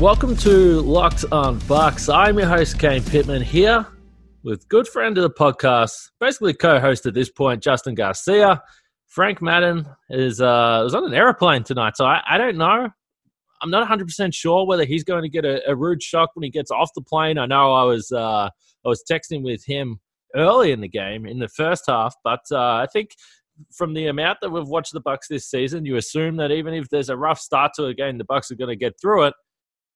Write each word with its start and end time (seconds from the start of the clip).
Welcome 0.00 0.36
to 0.36 0.80
Locked 0.82 1.24
on 1.32 1.58
Bucks. 1.66 2.08
I'm 2.08 2.38
your 2.38 2.46
host, 2.46 2.78
Kane 2.78 3.02
Pittman, 3.02 3.42
here 3.42 3.84
with 4.44 4.68
good 4.68 4.86
friend 4.86 5.18
of 5.18 5.22
the 5.24 5.30
podcast, 5.30 6.10
basically 6.20 6.54
co-host 6.54 7.04
at 7.06 7.14
this 7.14 7.28
point, 7.28 7.60
Justin 7.64 7.96
Garcia. 7.96 8.62
Frank 9.08 9.42
Madden 9.42 9.84
is 10.08 10.40
uh, 10.40 10.82
was 10.84 10.94
on 10.94 11.04
an 11.04 11.14
aeroplane 11.14 11.64
tonight, 11.64 11.96
so 11.96 12.04
I, 12.04 12.22
I 12.30 12.38
don't 12.38 12.56
know. 12.56 12.88
I'm 13.60 13.70
not 13.70 13.80
100 13.80 14.06
percent 14.06 14.34
sure 14.34 14.64
whether 14.66 14.84
he's 14.84 15.02
going 15.02 15.22
to 15.22 15.28
get 15.28 15.44
a, 15.44 15.68
a, 15.68 15.74
rude 15.74 16.00
shock 16.00 16.30
when 16.34 16.44
he 16.44 16.50
gets 16.50 16.70
off 16.70 16.90
the 16.94 17.02
plane. 17.02 17.36
I 17.36 17.46
know 17.46 17.72
I 17.72 17.82
was 17.82 18.12
uh, 18.12 18.48
I 18.48 18.88
was 18.88 19.02
texting 19.10 19.42
with 19.42 19.64
him 19.66 19.98
early 20.36 20.70
in 20.70 20.80
the 20.80 20.88
game 20.88 21.26
in 21.26 21.40
the 21.40 21.48
first 21.48 21.86
half, 21.88 22.14
but 22.22 22.42
uh, 22.52 22.56
I 22.56 22.86
think 22.92 23.10
from 23.72 23.94
the 23.94 24.06
amount 24.06 24.38
that 24.42 24.50
we've 24.50 24.68
watched 24.68 24.92
the 24.92 25.00
Bucks 25.00 25.26
this 25.26 25.50
season, 25.50 25.84
you 25.84 25.96
assume 25.96 26.36
that 26.36 26.52
even 26.52 26.72
if 26.72 26.88
there's 26.88 27.08
a 27.08 27.16
rough 27.16 27.40
start 27.40 27.72
to 27.74 27.86
a 27.86 27.94
game, 27.94 28.16
the 28.16 28.24
Bucks 28.24 28.52
are 28.52 28.56
going 28.56 28.70
to 28.70 28.76
get 28.76 28.94
through 29.00 29.24
it. 29.24 29.34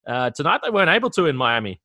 Uh, 0.07 0.31
tonight 0.31 0.61
they 0.63 0.71
weren't 0.71 0.91
able 0.91 1.11
to 1.11 1.27
in 1.27 1.37
Miami. 1.37 1.81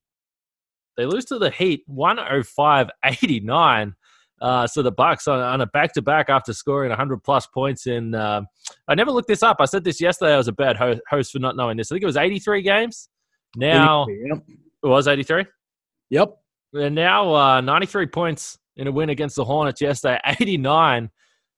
They 0.95 1.05
lose 1.05 1.25
to 1.25 1.37
the 1.37 1.51
Heat 1.51 1.83
105-89. 1.89 3.93
Uh, 4.39 4.67
so 4.67 4.83
the 4.83 4.91
Bucks 4.91 5.27
on, 5.27 5.39
on 5.39 5.61
a 5.61 5.65
back-to-back 5.67 6.29
after 6.29 6.53
scoring 6.53 6.89
100 6.89 7.23
plus 7.23 7.47
points 7.47 7.87
in. 7.87 8.13
Uh, 8.13 8.41
I 8.87 8.95
never 8.95 9.11
looked 9.11 9.27
this 9.27 9.43
up. 9.43 9.57
I 9.59 9.65
said 9.65 9.83
this 9.83 9.99
yesterday. 9.99 10.33
I 10.33 10.37
was 10.37 10.47
a 10.47 10.53
bad 10.53 10.77
ho- 10.77 10.99
host 11.09 11.31
for 11.31 11.39
not 11.39 11.55
knowing 11.55 11.77
this. 11.77 11.91
I 11.91 11.95
think 11.95 12.03
it 12.03 12.07
was 12.07 12.17
83 12.17 12.61
games. 12.61 13.09
Now 13.55 14.07
yep. 14.07 14.43
it 14.83 14.87
was 14.87 15.07
83. 15.07 15.45
Yep. 16.09 16.37
And 16.73 16.95
now 16.95 17.33
uh, 17.33 17.61
93 17.61 18.07
points 18.07 18.57
in 18.75 18.87
a 18.87 18.91
win 18.91 19.09
against 19.09 19.35
the 19.35 19.45
Hornets 19.45 19.81
yesterday. 19.81 20.19
89 20.39 21.09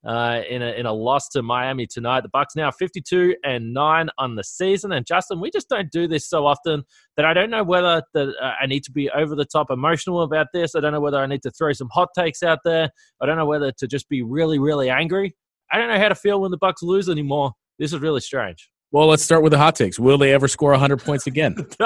uh, 0.06 0.42
in 0.50 0.62
a 0.62 0.72
in 0.72 0.86
a 0.86 0.94
loss 0.94 1.28
to 1.30 1.42
Miami 1.42 1.86
tonight. 1.86 2.22
The 2.22 2.30
Bucks 2.30 2.56
now 2.56 2.72
52 2.72 3.36
and 3.44 3.74
nine 3.74 4.10
on 4.18 4.36
the 4.36 4.44
season. 4.44 4.92
And 4.92 5.06
Justin, 5.06 5.40
we 5.40 5.52
just 5.52 5.70
don't 5.70 5.92
do 5.92 6.08
this 6.08 6.28
so 6.28 6.46
often 6.46 6.84
that 7.18 7.26
I 7.26 7.34
don't 7.34 7.50
know 7.50 7.64
whether 7.64 8.02
that 8.14 8.30
uh, 8.42 8.52
I 8.62 8.66
need 8.66 8.84
to 8.86 8.92
be 8.92 9.10
over 9.10 9.36
the 9.36 9.46
top 9.46 9.70
emotional 9.70 10.22
about 10.22 10.48
this. 10.54 10.76
I 10.76 10.80
don't 10.80 10.94
know 10.94 11.02
whether 11.02 11.20
I 11.20 11.26
need 11.26 11.44
to 11.44 11.52
throw 11.52 11.74
some 11.74 11.90
hot 11.92 12.10
takes 12.16 12.44
out 12.44 12.60
there. 12.64 12.90
I 13.22 13.26
don't 13.26 13.38
know 13.38 13.46
whether 13.46 13.72
to 13.72 13.88
just 13.88 14.08
be 14.10 14.22
really 14.22 14.60
really 14.60 14.90
angry. 14.90 15.36
I 15.72 15.78
don't 15.78 15.90
know 15.90 16.00
how 16.00 16.10
to 16.10 16.16
feel 16.16 16.42
when 16.42 16.52
the 16.52 16.58
Bucks 16.58 16.82
lose 16.82 17.10
anymore. 17.10 17.52
This 17.78 17.94
is 17.94 18.00
really 18.00 18.22
strange. 18.22 18.70
Well, 18.92 19.06
let's 19.06 19.22
start 19.22 19.44
with 19.44 19.52
the 19.52 19.58
hot 19.60 19.76
takes. 19.76 20.00
Will 20.00 20.18
they 20.18 20.34
ever 20.34 20.48
score 20.48 20.72
100 20.72 21.04
points 21.04 21.28
again? 21.28 21.56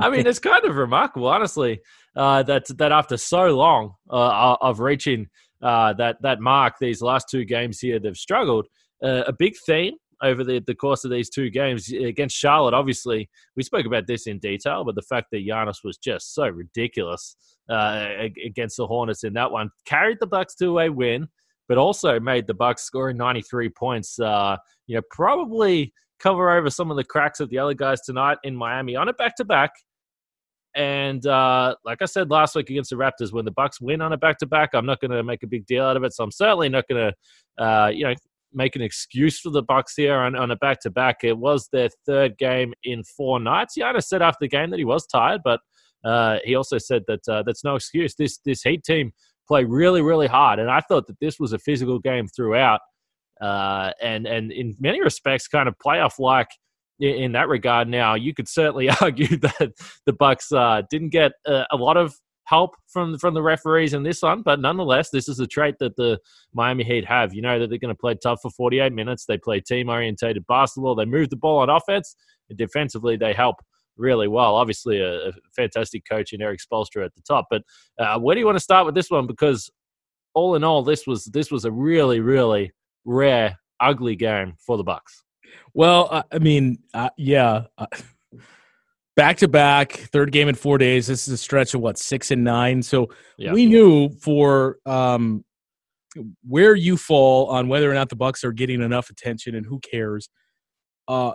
I 0.00 0.10
mean, 0.10 0.26
it's 0.26 0.38
kind 0.38 0.62
of 0.64 0.76
remarkable, 0.76 1.26
honestly, 1.26 1.80
uh, 2.16 2.42
that 2.42 2.66
that 2.76 2.92
after 2.92 3.16
so 3.16 3.56
long 3.56 3.94
uh, 4.10 4.56
of 4.60 4.80
reaching 4.80 5.28
uh, 5.62 5.92
that 5.94 6.16
that 6.22 6.40
mark 6.40 6.74
these 6.80 7.02
last 7.02 7.28
two 7.30 7.44
games 7.44 7.80
here 7.80 7.98
they've 7.98 8.16
struggled. 8.16 8.66
Uh, 9.02 9.22
a 9.26 9.32
big 9.32 9.54
theme 9.66 9.94
over 10.22 10.44
the, 10.44 10.60
the 10.66 10.74
course 10.74 11.04
of 11.04 11.10
these 11.10 11.28
two 11.28 11.50
games 11.50 11.92
against 11.92 12.36
Charlotte. 12.36 12.74
Obviously, 12.74 13.28
we 13.56 13.62
spoke 13.62 13.86
about 13.86 14.06
this 14.06 14.26
in 14.26 14.38
detail, 14.38 14.84
but 14.84 14.94
the 14.94 15.02
fact 15.02 15.28
that 15.30 15.46
Giannis 15.46 15.84
was 15.84 15.98
just 15.98 16.34
so 16.34 16.48
ridiculous 16.48 17.36
uh, 17.68 18.08
against 18.44 18.76
the 18.76 18.86
Hornets 18.86 19.24
in 19.24 19.32
that 19.34 19.50
one 19.50 19.70
carried 19.84 20.18
the 20.20 20.26
Bucks 20.26 20.54
to 20.56 20.78
a 20.78 20.88
win, 20.88 21.28
but 21.68 21.78
also 21.78 22.18
made 22.20 22.46
the 22.46 22.54
Bucks 22.54 22.82
scoring 22.84 23.16
93 23.16 23.68
points. 23.70 24.18
Uh, 24.18 24.56
you 24.86 24.96
know, 24.96 25.02
probably 25.10 25.92
cover 26.20 26.50
over 26.50 26.70
some 26.70 26.90
of 26.90 26.96
the 26.96 27.04
cracks 27.04 27.40
of 27.40 27.50
the 27.50 27.58
other 27.58 27.74
guys 27.74 28.00
tonight 28.00 28.38
in 28.44 28.56
Miami 28.56 28.96
on 28.96 29.08
a 29.08 29.12
back 29.12 29.36
to 29.36 29.44
back. 29.44 29.72
And 30.74 31.24
uh, 31.26 31.76
like 31.84 32.02
I 32.02 32.06
said 32.06 32.30
last 32.30 32.56
week 32.56 32.70
against 32.70 32.90
the 32.90 32.96
Raptors, 32.96 33.32
when 33.32 33.44
the 33.44 33.52
Bucks 33.52 33.80
win 33.80 34.00
on 34.00 34.12
a 34.12 34.16
back-to-back, 34.16 34.70
I'm 34.74 34.86
not 34.86 35.00
going 35.00 35.12
to 35.12 35.22
make 35.22 35.42
a 35.42 35.46
big 35.46 35.66
deal 35.66 35.84
out 35.84 35.96
of 35.96 36.04
it. 36.04 36.12
So 36.12 36.24
I'm 36.24 36.32
certainly 36.32 36.68
not 36.68 36.88
going 36.88 37.12
to, 37.12 37.64
uh, 37.64 37.88
you 37.88 38.04
know, 38.04 38.14
make 38.52 38.76
an 38.76 38.82
excuse 38.82 39.38
for 39.40 39.50
the 39.50 39.62
Bucks 39.62 39.94
here 39.96 40.16
on, 40.16 40.34
on 40.34 40.50
a 40.50 40.56
back-to-back. 40.56 41.22
It 41.22 41.38
was 41.38 41.68
their 41.72 41.88
third 42.06 42.38
game 42.38 42.72
in 42.82 43.02
four 43.04 43.38
nights. 43.38 43.74
Giannis 43.78 44.04
said 44.04 44.22
after 44.22 44.38
the 44.40 44.48
game 44.48 44.70
that 44.70 44.78
he 44.78 44.84
was 44.84 45.06
tired, 45.06 45.42
but 45.44 45.60
uh, 46.04 46.38
he 46.44 46.54
also 46.54 46.78
said 46.78 47.02
that 47.06 47.28
uh, 47.28 47.42
that's 47.44 47.64
no 47.64 47.76
excuse. 47.76 48.14
This 48.14 48.38
this 48.44 48.62
Heat 48.62 48.84
team 48.84 49.12
play 49.48 49.64
really 49.64 50.02
really 50.02 50.26
hard, 50.26 50.58
and 50.58 50.70
I 50.70 50.80
thought 50.80 51.06
that 51.06 51.18
this 51.18 51.40
was 51.40 51.52
a 51.52 51.58
physical 51.58 51.98
game 51.98 52.26
throughout, 52.28 52.80
uh, 53.40 53.90
and 54.02 54.26
and 54.26 54.52
in 54.52 54.76
many 54.78 55.00
respects, 55.02 55.48
kind 55.48 55.66
of 55.66 55.74
playoff 55.84 56.18
like 56.18 56.48
in 57.00 57.32
that 57.32 57.48
regard. 57.48 57.88
Now, 57.88 58.14
you 58.14 58.34
could 58.34 58.48
certainly 58.48 58.88
argue 59.00 59.36
that 59.38 59.72
the 60.06 60.12
Bucks 60.12 60.52
uh, 60.52 60.82
didn't 60.90 61.10
get 61.10 61.32
a, 61.46 61.64
a, 61.72 61.76
lot 61.76 61.96
of 61.96 62.14
help 62.44 62.76
from 62.88 63.18
from 63.18 63.34
the 63.34 63.42
referees 63.42 63.94
in 63.94 64.02
this 64.02 64.22
one, 64.22 64.42
but 64.42 64.60
nonetheless, 64.60 65.10
this 65.10 65.28
is 65.28 65.40
a 65.40 65.46
trait 65.46 65.76
that 65.80 65.96
the 65.96 66.18
Miami 66.52 66.84
Heat 66.84 67.04
have. 67.06 67.34
You 67.34 67.42
know 67.42 67.58
that 67.58 67.68
they're 67.68 67.78
going 67.78 67.94
to 67.94 68.00
play 68.00 68.14
tough 68.14 68.40
for 68.42 68.50
48 68.50 68.92
minutes. 68.92 69.24
They 69.24 69.38
play 69.38 69.60
team 69.60 69.88
orientated 69.88 70.46
basketball. 70.46 70.94
They 70.94 71.04
move 71.04 71.30
the 71.30 71.36
ball 71.36 71.58
on 71.58 71.70
offense, 71.70 72.16
and 72.48 72.58
defensively, 72.58 73.16
they 73.16 73.32
help 73.32 73.56
really 73.96 74.28
well. 74.28 74.56
Obviously, 74.56 75.00
a, 75.00 75.28
a 75.28 75.32
fantastic 75.56 76.04
coach 76.08 76.32
in 76.32 76.42
Erik 76.42 76.60
Spoelstra 76.60 77.04
at 77.04 77.14
the 77.14 77.22
top. 77.22 77.46
But 77.50 77.62
uh, 77.98 78.18
where 78.18 78.34
do 78.34 78.40
you 78.40 78.46
want 78.46 78.56
to 78.56 78.64
start 78.64 78.86
with 78.86 78.94
this 78.94 79.10
one? 79.10 79.26
Because 79.26 79.70
all 80.34 80.54
in 80.54 80.64
all, 80.64 80.82
this 80.82 81.06
was 81.06 81.24
this 81.26 81.50
was 81.50 81.64
a 81.64 81.72
really 81.72 82.20
really 82.20 82.72
rare, 83.04 83.58
ugly 83.80 84.16
game 84.16 84.54
for 84.58 84.76
the 84.76 84.84
Bucks. 84.84 85.24
Well, 85.72 86.08
uh, 86.10 86.22
I 86.32 86.38
mean, 86.38 86.78
uh, 86.92 87.10
yeah, 87.16 87.64
back 89.16 89.38
to 89.38 89.48
back, 89.48 89.92
third 89.92 90.32
game 90.32 90.48
in 90.48 90.54
four 90.54 90.78
days. 90.78 91.06
This 91.06 91.26
is 91.26 91.34
a 91.34 91.38
stretch 91.38 91.74
of 91.74 91.80
what 91.80 91.98
six 91.98 92.30
and 92.30 92.44
nine. 92.44 92.82
So 92.82 93.10
yeah. 93.38 93.52
we 93.52 93.66
knew 93.66 94.10
for 94.10 94.78
um, 94.86 95.44
where 96.46 96.74
you 96.74 96.96
fall 96.96 97.46
on 97.48 97.68
whether 97.68 97.90
or 97.90 97.94
not 97.94 98.08
the 98.08 98.16
Bucks 98.16 98.44
are 98.44 98.52
getting 98.52 98.82
enough 98.82 99.10
attention 99.10 99.54
and 99.54 99.66
who 99.66 99.80
cares. 99.80 100.28
Uh, 101.08 101.32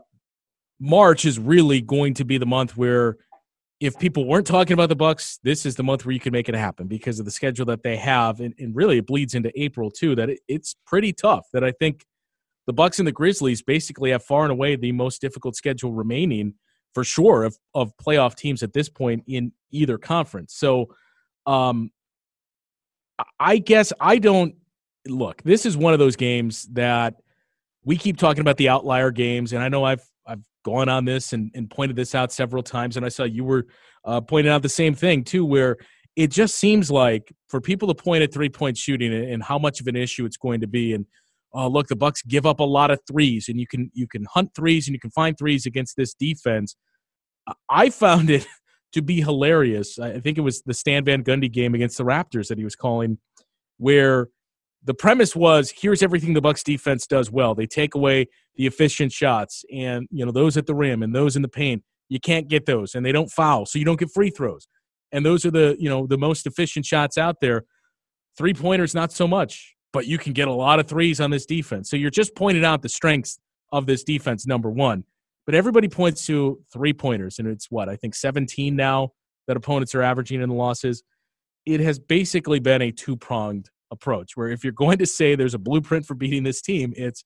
March 0.80 1.26
is 1.26 1.38
really 1.38 1.82
going 1.82 2.14
to 2.16 2.26
be 2.26 2.38
the 2.38 2.46
month 2.46 2.78
where, 2.78 3.18
if 3.82 3.98
people 3.98 4.26
weren't 4.26 4.48
talking 4.48 4.74
about 4.74 4.90
the 4.90 4.96
Bucks, 4.96 5.40
this 5.42 5.66
is 5.66 5.76
the 5.76 5.84
month 5.84 6.06
where 6.06 6.12
you 6.12 6.20
can 6.20 6.34
make 6.34 6.50
it 6.50 6.56
happen 6.56 6.88
because 6.88 7.18
of 7.20 7.26
the 7.26 7.32
schedule 7.32 7.66
that 7.66 7.82
they 7.82 7.96
have, 7.96 8.42
and, 8.42 8.54
and 8.60 8.76
really 8.76 8.98
it 8.98 9.08
bleeds 9.08 9.36
into 9.36 9.52
April 9.56 9.90
too. 9.90 10.16
That 10.16 10.30
it, 10.30 10.40
it's 10.50 10.76
pretty 10.86 11.14
tough. 11.14 11.48
That 11.54 11.64
I 11.64 11.72
think 11.72 12.06
the 12.70 12.74
Bucks 12.74 13.00
and 13.00 13.08
the 13.08 13.12
Grizzlies 13.12 13.64
basically 13.64 14.12
have 14.12 14.24
far 14.24 14.44
and 14.44 14.52
away 14.52 14.76
the 14.76 14.92
most 14.92 15.22
difficult 15.22 15.56
schedule 15.56 15.92
remaining 15.92 16.54
for 16.94 17.04
sure 17.04 17.44
of, 17.44 17.58
of 17.74 17.92
playoff 17.98 18.36
teams 18.36 18.62
at 18.62 18.74
this 18.74 18.90
point 18.90 19.24
in 19.26 19.52
either 19.72 19.98
conference. 19.98 20.54
So 20.54 20.90
um 21.48 21.90
I 23.40 23.58
guess 23.58 23.92
I 24.00 24.20
don't 24.20 24.54
look, 25.08 25.42
this 25.42 25.66
is 25.66 25.76
one 25.76 25.94
of 25.94 26.00
those 26.00 26.16
games 26.16 26.68
that 26.74 27.16
we 27.84 27.98
keep 27.98 28.18
talking 28.18 28.42
about 28.42 28.58
the 28.58 28.70
outlier 28.70 29.10
games, 29.10 29.52
and 29.52 29.64
I 29.64 29.70
know 29.70 29.84
I've 29.84 30.04
I've 30.28 30.46
gone 30.64 30.90
on 30.90 31.06
this 31.06 31.34
and, 31.34 31.50
and 31.56 31.72
pointed 31.72 31.96
this 31.96 32.14
out 32.14 32.32
several 32.32 32.62
times, 32.62 32.98
and 32.98 33.06
I 33.06 33.10
saw 33.10 33.24
you 33.24 33.44
were 33.44 33.66
uh, 34.06 34.22
pointing 34.22 34.54
out 34.54 34.62
the 34.62 34.70
same 34.70 34.94
thing 34.94 35.24
too, 35.24 35.44
where 35.44 35.78
it 36.16 36.30
just 36.30 36.56
seems 36.56 36.92
like 36.92 37.34
for 37.48 37.60
people 37.60 37.88
to 37.88 37.96
point 37.96 38.22
at 38.22 38.32
three 38.32 38.50
point 38.50 38.78
shooting 38.78 39.12
and 39.12 39.42
how 39.42 39.58
much 39.58 39.82
of 39.82 39.88
an 39.88 39.96
issue 39.96 40.26
it's 40.26 40.38
going 40.38 40.62
to 40.62 40.68
be, 40.68 40.94
and 40.94 41.08
oh 41.54 41.68
look 41.68 41.88
the 41.88 41.96
bucks 41.96 42.22
give 42.22 42.46
up 42.46 42.60
a 42.60 42.64
lot 42.64 42.92
of 42.92 43.00
threes 43.08 43.50
and 43.50 43.60
you 43.60 43.68
can 43.68 43.90
you 43.94 44.08
can 44.08 44.26
hunt 44.34 44.52
threes 44.56 44.88
and 44.88 44.94
you 44.94 45.00
can 45.00 45.12
find 45.12 45.38
threes 45.38 45.66
against 45.66 45.96
this 45.98 46.14
defense. 46.14 46.76
I 47.70 47.90
found 47.90 48.30
it 48.30 48.46
to 48.94 49.02
be 49.02 49.22
hilarious. 49.22 50.00
I 50.00 50.20
think 50.20 50.38
it 50.38 50.42
was 50.42 50.62
the 50.64 50.74
stan 50.74 51.06
van 51.06 51.24
gundy 51.24 51.52
game 51.52 51.76
against 51.76 51.98
the 51.98 52.04
raptors 52.04 52.48
that 52.48 52.58
he 52.58 52.64
was 52.64 52.76
calling 52.76 53.18
where 53.78 54.28
the 54.84 54.94
premise 54.94 55.36
was 55.36 55.74
here's 55.76 56.02
everything 56.02 56.34
the 56.34 56.42
bucks 56.42 56.64
defense 56.64 57.08
does 57.08 57.32
well. 57.32 57.56
They 57.56 57.68
take 57.68 57.96
away 57.96 58.28
the 58.56 58.68
efficient 58.68 59.12
shots 59.12 59.64
and 59.74 60.08
you 60.12 60.26
know 60.26 60.32
those 60.32 60.58
at 60.58 60.68
the 60.68 60.76
rim 60.76 61.04
and 61.04 61.16
those 61.16 61.36
in 61.36 61.42
the 61.42 61.50
paint. 61.50 61.84
You 62.10 62.20
can't 62.20 62.48
get 62.48 62.66
those 62.66 62.96
and 62.96 63.06
they 63.06 63.12
don't 63.12 63.30
foul 63.30 63.66
so 63.66 63.80
you 63.80 63.86
don't 63.86 64.00
get 64.00 64.12
free 64.12 64.30
throws. 64.30 64.68
And 65.12 65.26
those 65.26 65.46
are 65.46 65.52
the 65.52 65.76
you 65.80 65.90
know 65.90 66.06
the 66.06 66.18
most 66.18 66.46
efficient 66.46 66.86
shots 66.86 67.18
out 67.18 67.38
there. 67.42 67.66
Three 68.38 68.54
pointers 68.54 68.96
not 68.96 69.12
so 69.12 69.28
much 69.28 69.76
but 69.92 70.08
you 70.08 70.18
can 70.18 70.34
get 70.34 70.48
a 70.48 70.54
lot 70.54 70.80
of 70.80 70.88
threes 70.88 71.20
on 71.20 71.32
this 71.32 71.46
defense. 71.46 71.90
So 71.90 71.98
you're 71.98 72.10
just 72.10 72.36
pointing 72.36 72.66
out 72.66 72.82
the 72.82 72.90
strengths 72.90 73.40
of 73.72 73.86
this 73.86 74.04
defense, 74.04 74.46
number 74.46 74.70
one. 74.70 75.04
But 75.46 75.56
everybody 75.56 75.88
points 75.88 76.26
to 76.28 76.60
three 76.72 76.94
pointers, 76.94 77.40
and 77.40 77.48
it's 77.48 77.72
what 77.72 77.90
I 77.90 77.96
think 77.96 78.16
17 78.16 78.76
now 78.76 79.14
that 79.48 79.58
opponents 79.58 79.96
are 79.96 80.04
averaging 80.04 80.42
in 80.42 80.50
the 80.50 80.56
losses. 80.56 81.04
it 81.66 81.80
has 81.80 82.00
basically 82.00 82.60
been 82.60 82.82
a 82.82 82.92
two 82.92 83.18
pronged 83.18 83.70
approach 83.92 84.38
where 84.38 84.48
if 84.48 84.64
you're 84.64 84.74
going 84.74 85.00
to 85.00 85.06
say 85.06 85.36
there's 85.36 85.56
a 85.56 85.60
blueprint 85.60 86.06
for 86.06 86.14
beating 86.14 86.44
this 86.44 86.62
team, 86.62 86.94
it's 86.96 87.24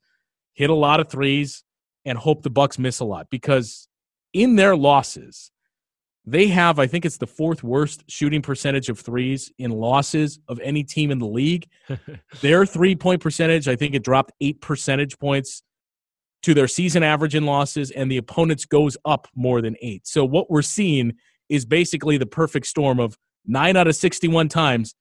hit 0.53 0.69
a 0.69 0.75
lot 0.75 0.99
of 0.99 1.09
threes 1.09 1.63
and 2.05 2.17
hope 2.17 2.41
the 2.41 2.49
Bucks 2.49 2.79
miss 2.79 2.99
a 2.99 3.05
lot 3.05 3.27
because 3.29 3.87
in 4.33 4.55
their 4.55 4.75
losses, 4.75 5.51
they 6.25 6.47
have, 6.47 6.79
I 6.79 6.87
think 6.87 7.05
it's 7.05 7.17
the 7.17 7.27
fourth 7.27 7.63
worst 7.63 8.03
shooting 8.07 8.41
percentage 8.41 8.89
of 8.89 8.99
threes 8.99 9.51
in 9.57 9.71
losses 9.71 10.39
of 10.47 10.59
any 10.61 10.83
team 10.83 11.11
in 11.11 11.19
the 11.19 11.27
league. 11.27 11.67
their 12.41 12.65
three 12.65 12.95
point 12.95 13.21
percentage, 13.21 13.67
I 13.67 13.75
think 13.75 13.93
it 13.93 14.03
dropped 14.03 14.31
eight 14.39 14.61
percentage 14.61 15.19
points 15.19 15.63
to 16.43 16.53
their 16.53 16.67
season 16.67 17.03
average 17.03 17.35
in 17.35 17.45
losses, 17.45 17.91
and 17.91 18.11
the 18.11 18.17
opponents 18.17 18.65
goes 18.65 18.97
up 19.05 19.27
more 19.35 19.61
than 19.61 19.75
eight. 19.81 20.07
So 20.07 20.25
what 20.25 20.49
we're 20.49 20.61
seeing 20.61 21.13
is 21.49 21.65
basically 21.65 22.17
the 22.17 22.25
perfect 22.25 22.67
storm 22.67 22.99
of 22.99 23.17
nine 23.45 23.75
out 23.75 23.87
of 23.87 23.95
61 23.95 24.49
times 24.49 24.95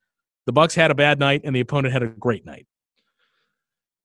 the 0.45 0.51
Bucks 0.51 0.75
had 0.75 0.91
a 0.91 0.95
bad 0.95 1.19
night 1.19 1.41
and 1.43 1.55
the 1.55 1.61
opponent 1.61 1.93
had 1.93 2.03
a 2.03 2.07
great 2.07 2.45
night. 2.45 2.67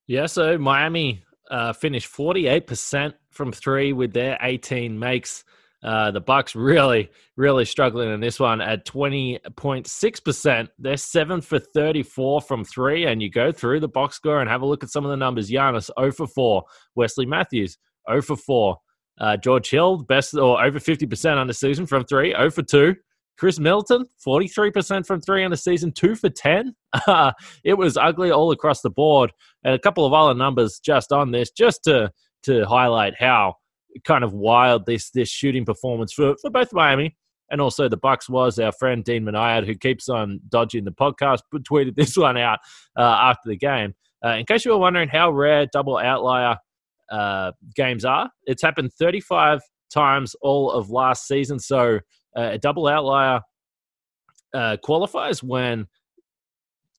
Yeah, 0.07 0.27
so 0.27 0.57
Miami 0.57 1.23
uh, 1.51 1.73
finished 1.73 2.11
48% 2.13 3.15
from 3.31 3.53
three 3.53 3.93
with 3.93 4.13
their 4.13 4.39
18 4.41 4.99
makes. 4.99 5.45
Uh, 5.83 6.11
the 6.11 6.21
Bucks 6.21 6.57
really, 6.57 7.11
really 7.37 7.65
struggling 7.65 8.13
in 8.13 8.21
this 8.21 8.41
one 8.41 8.61
at 8.61 8.85
20.6%. 8.87 10.69
They're 10.79 10.97
seven 10.97 11.41
for 11.41 11.59
34 11.59 12.41
from 12.41 12.65
three. 12.65 13.07
And 13.07 13.23
you 13.23 13.31
go 13.31 13.53
through 13.53 13.81
the 13.81 13.89
box 13.89 14.17
score 14.17 14.41
and 14.41 14.51
have 14.51 14.63
a 14.63 14.67
look 14.67 14.83
at 14.83 14.91
some 14.91 15.05
of 15.05 15.11
the 15.11 15.17
numbers. 15.17 15.51
Giannis, 15.51 15.91
0 15.99 16.13
for 16.13 16.27
4. 16.27 16.65
Wesley 16.97 17.27
Matthews, 17.27 17.79
0 18.11 18.23
for 18.23 18.37
4. 18.37 18.77
Uh, 19.21 19.37
George 19.37 19.71
Hill, 19.71 19.99
best 19.99 20.35
or 20.35 20.63
over 20.63 20.79
50% 20.79 21.37
on 21.37 21.47
the 21.47 21.55
season 21.55 21.87
from 21.87 22.05
three, 22.05 22.33
0 22.33 22.51
for 22.51 22.63
2. 22.63 22.95
Khris 23.39 23.61
Middleton, 23.61 24.05
43% 24.27 25.07
from 25.07 25.21
three 25.21 25.45
on 25.45 25.53
the 25.53 25.57
season, 25.57 25.93
two 25.93 26.17
for 26.17 26.29
10. 26.29 26.75
it 27.65 27.75
was 27.75 27.97
ugly 27.97 28.33
all 28.33 28.51
across 28.51 28.81
the 28.81 28.91
board. 28.91 29.33
And 29.63 29.75
a 29.75 29.79
couple 29.79 30.05
of 30.05 30.13
other 30.13 30.35
numbers 30.35 30.81
just 30.85 31.13
on 31.13 31.31
this, 31.31 31.53
just 31.53 31.85
to, 31.85 32.11
to 32.45 32.65
highlight 32.65 33.15
how 33.17 33.55
kind 34.05 34.25
of 34.25 34.33
wild 34.33 34.87
this, 34.87 35.11
this 35.11 35.29
shooting 35.29 35.65
performance 35.65 36.13
for, 36.13 36.35
for 36.41 36.51
both 36.51 36.73
Miami 36.73 37.17
and 37.51 37.61
also 37.61 37.89
the 37.89 37.97
Bucks 37.97 38.29
was. 38.29 38.59
Our 38.59 38.73
friend 38.73 39.05
Dean 39.05 39.25
Minayad, 39.25 39.67
who 39.67 39.75
keeps 39.75 40.09
on 40.09 40.41
dodging 40.49 40.85
the 40.85 40.93
podcast, 40.93 41.41
but 41.51 41.63
tweeted 41.63 41.95
this 41.95 42.17
one 42.17 42.37
out 42.37 42.59
uh, 42.97 43.03
after 43.03 43.49
the 43.49 43.57
game. 43.57 43.95
Uh, 44.25 44.31
in 44.31 44.47
case 44.47 44.65
you 44.65 44.73
were 44.73 44.79
wondering 44.79 45.09
how 45.09 45.31
rare 45.31 45.67
double 45.73 45.97
outlier 45.97 46.57
uh, 47.11 47.53
games 47.75 48.05
are, 48.05 48.31
it's 48.47 48.63
happened 48.63 48.93
35 48.93 49.61
times 49.93 50.35
all 50.43 50.71
of 50.71 50.91
last 50.91 51.27
season. 51.27 51.59
So 51.59 52.01
uh, 52.37 52.51
a 52.53 52.59
double 52.59 52.87
outlier 52.87 53.41
uh, 54.55 54.77
qualifies 54.83 55.43
when 55.43 55.87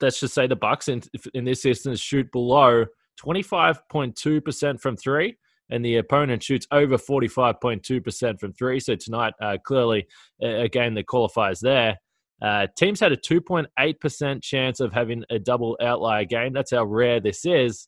let's 0.01 0.19
just 0.19 0.33
say 0.33 0.47
the 0.47 0.55
Bucks 0.55 0.87
in 0.87 1.01
in 1.33 1.43
this 1.43 1.65
instance 1.65 1.99
shoot 1.99 2.31
below 2.31 2.85
25.2% 3.21 4.79
from 4.79 4.95
three 4.95 5.35
and 5.69 5.83
the 5.83 5.97
opponent 5.97 6.43
shoots 6.43 6.67
over 6.71 6.97
45.2% 6.97 8.39
from 8.39 8.53
three. 8.53 8.79
So 8.79 8.95
tonight, 8.95 9.33
uh, 9.41 9.57
clearly 9.63 10.07
a, 10.41 10.63
a, 10.63 10.69
game 10.69 10.95
that 10.95 11.07
qualifies 11.07 11.59
there. 11.59 11.97
Uh, 12.41 12.67
teams 12.77 12.99
had 12.99 13.11
a 13.11 13.17
2.8% 13.17 14.41
chance 14.41 14.79
of 14.79 14.93
having 14.93 15.23
a 15.29 15.39
double 15.39 15.77
outlier 15.81 16.25
game. 16.25 16.53
That's 16.53 16.71
how 16.71 16.85
rare 16.85 17.19
this 17.19 17.45
is. 17.45 17.87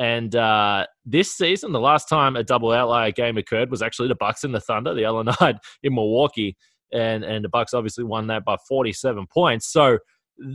And 0.00 0.34
uh, 0.34 0.86
this 1.04 1.34
season, 1.34 1.72
the 1.72 1.80
last 1.80 2.08
time 2.08 2.34
a 2.34 2.42
double 2.42 2.72
outlier 2.72 3.10
game 3.10 3.36
occurred 3.36 3.70
was 3.70 3.82
actually 3.82 4.08
the 4.08 4.14
Bucks 4.14 4.44
and 4.44 4.54
the 4.54 4.60
Thunder 4.60 4.94
the 4.94 5.04
other 5.04 5.24
night 5.40 5.56
in 5.82 5.94
Milwaukee, 5.94 6.56
and 6.90 7.22
and 7.22 7.44
the 7.44 7.50
Bucks 7.50 7.74
obviously 7.74 8.04
won 8.04 8.26
that 8.28 8.42
by 8.42 8.56
47 8.66 9.26
points. 9.30 9.70
So 9.70 9.98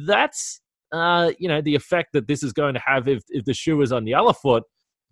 that's 0.07 0.61
uh, 0.91 1.31
you 1.37 1.47
know 1.47 1.61
the 1.61 1.75
effect 1.75 2.13
that 2.13 2.27
this 2.27 2.41
is 2.41 2.53
going 2.53 2.73
to 2.73 2.81
have 2.83 3.07
if 3.07 3.21
if 3.29 3.45
the 3.45 3.53
shoe 3.53 3.81
is 3.81 3.91
on 3.91 4.03
the 4.03 4.15
other 4.15 4.33
foot. 4.33 4.63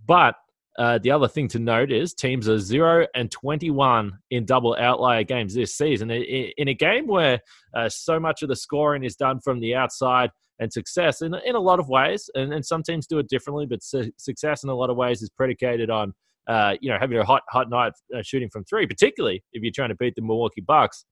But 0.03 0.33
uh, 0.79 0.97
the 0.97 1.11
other 1.11 1.27
thing 1.27 1.47
to 1.49 1.59
note 1.59 1.91
is 1.91 2.13
teams 2.13 2.49
are 2.49 2.57
0 2.57 3.05
and 3.13 3.29
21 3.29 4.17
in 4.31 4.45
double 4.45 4.75
outlier 4.79 5.23
games 5.23 5.53
this 5.53 5.75
season. 5.75 6.09
In 6.09 6.67
a 6.67 6.73
game 6.73 7.07
where 7.07 7.39
uh, 7.75 7.89
so 7.89 8.19
much 8.19 8.41
of 8.41 8.49
the 8.49 8.55
scoring 8.55 9.03
is 9.03 9.15
done 9.15 9.39
from 9.39 9.59
the 9.59 9.75
outside 9.75 10.31
and 10.59 10.71
success 10.73 11.21
in, 11.21 11.35
in 11.45 11.55
a 11.55 11.59
lot 11.59 11.79
of 11.79 11.89
ways, 11.89 12.29
and, 12.33 12.53
and 12.53 12.65
some 12.65 12.81
teams 12.81 13.05
do 13.05 13.19
it 13.19 13.27
differently, 13.29 13.65
but 13.65 13.83
su- 13.83 14.11
success 14.17 14.63
in 14.63 14.69
a 14.69 14.75
lot 14.75 14.89
of 14.89 14.97
ways 14.97 15.21
is 15.21 15.29
predicated 15.29 15.89
on 15.89 16.13
uh, 16.47 16.75
you 16.81 16.89
know 16.89 16.97
having 16.99 17.17
a 17.17 17.23
hot 17.23 17.41
hot 17.49 17.69
night 17.69 17.93
uh, 18.15 18.21
shooting 18.23 18.49
from 18.49 18.63
three, 18.65 18.85
particularly 18.87 19.43
if 19.53 19.61
you're 19.63 19.71
trying 19.71 19.89
to 19.89 19.95
beat 19.95 20.15
the 20.15 20.21
Milwaukee 20.21 20.61
Bucks. 20.61 21.05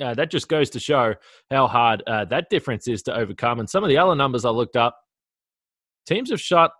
Uh, 0.00 0.14
that 0.14 0.30
just 0.30 0.48
goes 0.48 0.70
to 0.70 0.78
show 0.78 1.14
how 1.50 1.66
hard 1.66 2.02
uh, 2.06 2.24
that 2.24 2.48
difference 2.48 2.86
is 2.86 3.02
to 3.02 3.14
overcome. 3.14 3.58
And 3.58 3.68
some 3.68 3.82
of 3.82 3.88
the 3.88 3.98
other 3.98 4.14
numbers 4.14 4.44
I 4.44 4.50
looked 4.50 4.76
up, 4.76 4.96
teams 6.06 6.30
have 6.30 6.40
shot 6.40 6.70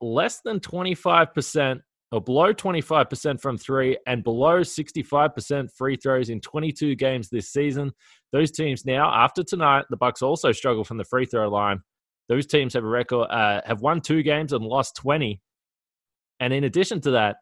less 0.00 0.40
than 0.40 0.60
25% 0.60 1.80
or 2.10 2.22
below 2.22 2.54
25% 2.54 3.40
from 3.40 3.58
three 3.58 3.98
and 4.06 4.24
below 4.24 4.60
65% 4.60 5.68
free 5.76 5.96
throws 5.96 6.30
in 6.30 6.40
22 6.40 6.94
games 6.94 7.28
this 7.28 7.50
season. 7.52 7.92
Those 8.32 8.50
teams 8.50 8.86
now, 8.86 9.12
after 9.12 9.42
tonight, 9.42 9.84
the 9.90 9.96
Bucks 9.96 10.22
also 10.22 10.52
struggle 10.52 10.84
from 10.84 10.96
the 10.96 11.04
free 11.04 11.26
throw 11.26 11.48
line. 11.48 11.80
Those 12.28 12.46
teams 12.46 12.74
have 12.74 12.84
a 12.84 12.88
record, 12.88 13.24
uh, 13.30 13.60
have 13.64 13.80
won 13.80 14.00
two 14.00 14.22
games 14.22 14.52
and 14.52 14.64
lost 14.64 14.96
20. 14.96 15.40
And 16.40 16.52
in 16.52 16.64
addition 16.64 17.00
to 17.02 17.10
that, 17.12 17.36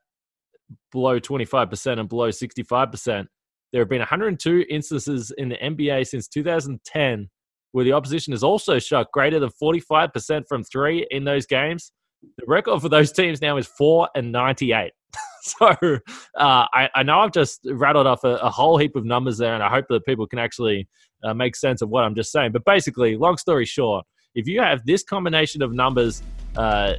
below 0.91 1.20
25% 1.20 2.00
and 2.00 2.09
below 2.09 2.31
65%, 2.31 3.26
there 3.73 3.81
have 3.81 3.88
been 3.88 4.00
102 4.00 4.64
instances 4.69 5.32
in 5.37 5.49
the 5.49 5.56
NBA 5.56 6.06
since 6.06 6.29
2010 6.29 7.29
where 7.73 7.85
the 7.85 7.93
opposition 7.93 8.32
has 8.32 8.43
also 8.43 8.79
shot 8.79 9.12
greater 9.12 9.38
than 9.38 9.50
45% 9.62 10.44
from 10.49 10.64
three 10.64 11.06
in 11.11 11.25
those 11.25 11.47
games 11.47 11.93
the 12.23 12.45
record 12.47 12.81
for 12.81 12.89
those 12.89 13.13
teams 13.13 13.41
now 13.41 13.57
is 13.57 13.67
four 13.67 14.09
and 14.15 14.33
ninety-eight. 14.33 14.93
so 15.43 15.69
uh, 15.69 16.67
I, 16.75 16.89
I, 16.95 17.03
know 17.03 17.21
I've 17.21 17.33
just 17.33 17.61
rattled 17.65 18.07
off 18.07 18.25
a, 18.25 18.37
a, 18.37 18.51
whole 18.51 18.79
heap 18.79 18.97
of 18.97 19.05
numbers 19.05 19.39
there, 19.39 19.55
and 19.55 19.63
I 19.63 19.71
hope 19.71 19.87
that 19.89 20.05
people 20.05 20.27
can 20.27 20.39
actually 20.39 20.89
uh, 21.25 21.35
make 21.35 21.55
sense 21.57 21.83
of 21.83 21.89
what 21.89 22.05
I'm 22.05 22.15
just 22.15 22.33
saying. 22.33 22.53
But 22.53 22.65
basically, 22.65 23.17
long 23.17 23.37
story 23.37 23.65
short, 23.65 24.05
if 24.35 24.47
you 24.47 24.61
have 24.61 24.85
this 24.85 25.05
combination 25.05 25.63
of 25.63 25.73
numbers, 25.73 26.23
uh, 26.57 26.95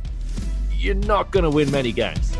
you're 0.72 0.96
not 0.96 1.31
going 1.31 1.44
to 1.44 1.50
win 1.50 1.70
many 1.72 1.92
games. 1.92 2.36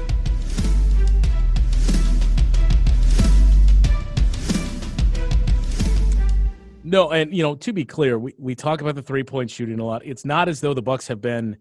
No, 6.84 7.12
and 7.12 7.36
you 7.36 7.44
know, 7.44 7.56
to 7.56 7.74
be 7.74 7.84
clear, 7.84 8.18
we, 8.18 8.34
we 8.38 8.56
talk 8.56 8.80
about 8.80 8.96
the 8.96 9.02
three 9.02 9.24
point 9.24 9.52
shooting 9.52 9.80
a 9.80 9.84
lot. 9.84 10.04
It's 10.06 10.24
not 10.24 10.48
as 10.48 10.62
though 10.62 10.74
the 10.74 10.82
Bucks 10.82 11.06
have 11.10 11.20
been 11.20 11.58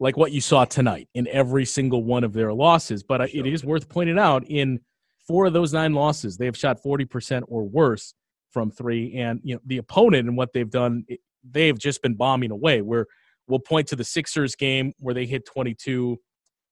like 0.00 0.16
what 0.16 0.32
you 0.32 0.40
saw 0.40 0.64
tonight 0.64 1.08
in 1.14 1.28
every 1.28 1.64
single 1.64 2.02
one 2.02 2.24
of 2.24 2.32
their 2.32 2.52
losses. 2.52 3.02
But 3.02 3.30
sure. 3.30 3.46
it 3.46 3.46
is 3.46 3.64
worth 3.64 3.88
pointing 3.88 4.18
out 4.18 4.44
in 4.46 4.80
four 5.28 5.46
of 5.46 5.52
those 5.52 5.72
nine 5.72 5.92
losses, 5.92 6.36
they 6.36 6.46
have 6.46 6.56
shot 6.56 6.82
40% 6.82 7.44
or 7.46 7.68
worse 7.68 8.14
from 8.50 8.70
three. 8.70 9.14
And, 9.14 9.40
you 9.44 9.54
know, 9.54 9.60
the 9.66 9.76
opponent 9.76 10.26
and 10.26 10.36
what 10.36 10.52
they've 10.52 10.70
done, 10.70 11.04
they've 11.48 11.78
just 11.78 12.02
been 12.02 12.14
bombing 12.14 12.50
away. 12.50 12.80
Where 12.80 13.06
we'll 13.46 13.60
point 13.60 13.88
to 13.88 13.96
the 13.96 14.04
Sixers 14.04 14.56
game 14.56 14.94
where 14.98 15.14
they 15.14 15.26
hit 15.26 15.44
22. 15.46 16.18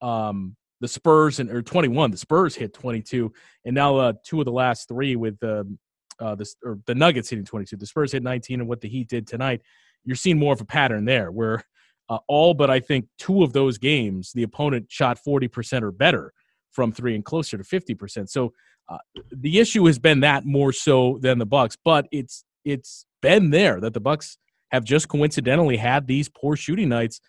Um, 0.01 0.55
the 0.81 0.87
Spurs 0.87 1.39
and 1.39 1.51
or 1.51 1.61
21. 1.61 2.11
The 2.11 2.17
Spurs 2.17 2.55
hit 2.55 2.73
22, 2.73 3.31
and 3.65 3.75
now 3.75 3.97
uh, 3.97 4.13
two 4.23 4.39
of 4.39 4.45
the 4.45 4.51
last 4.51 4.87
three 4.87 5.15
with 5.17 5.41
um, 5.43 5.77
uh, 6.19 6.35
the 6.35 6.49
or 6.63 6.79
the 6.85 6.95
Nuggets 6.95 7.29
hitting 7.29 7.45
22. 7.45 7.75
The 7.75 7.85
Spurs 7.85 8.13
hit 8.13 8.23
19, 8.23 8.61
and 8.61 8.69
what 8.69 8.81
the 8.81 8.87
Heat 8.87 9.09
did 9.09 9.27
tonight, 9.27 9.61
you're 10.05 10.15
seeing 10.15 10.39
more 10.39 10.53
of 10.53 10.61
a 10.61 10.65
pattern 10.65 11.05
there, 11.05 11.31
where 11.31 11.63
uh, 12.09 12.19
all 12.27 12.53
but 12.53 12.69
I 12.69 12.79
think 12.79 13.05
two 13.17 13.43
of 13.43 13.53
those 13.53 13.77
games, 13.77 14.31
the 14.33 14.43
opponent 14.43 14.87
shot 14.89 15.19
40% 15.25 15.83
or 15.83 15.91
better 15.91 16.33
from 16.71 16.91
three 16.91 17.15
and 17.15 17.23
closer 17.23 17.57
to 17.57 17.63
50%. 17.63 18.29
So 18.29 18.53
uh, 18.89 18.97
the 19.31 19.59
issue 19.59 19.85
has 19.85 19.99
been 19.99 20.21
that 20.21 20.45
more 20.45 20.73
so 20.73 21.19
than 21.21 21.37
the 21.37 21.45
Bucks, 21.45 21.77
but 21.83 22.07
it's 22.11 22.43
it's 22.65 23.05
been 23.21 23.51
there 23.51 23.79
that 23.79 23.93
the 23.93 23.99
Bucks 23.99 24.37
have 24.71 24.83
just 24.83 25.07
coincidentally 25.07 25.77
had 25.77 26.07
these 26.07 26.29
poor 26.29 26.55
shooting 26.55 26.89
nights 26.89 27.21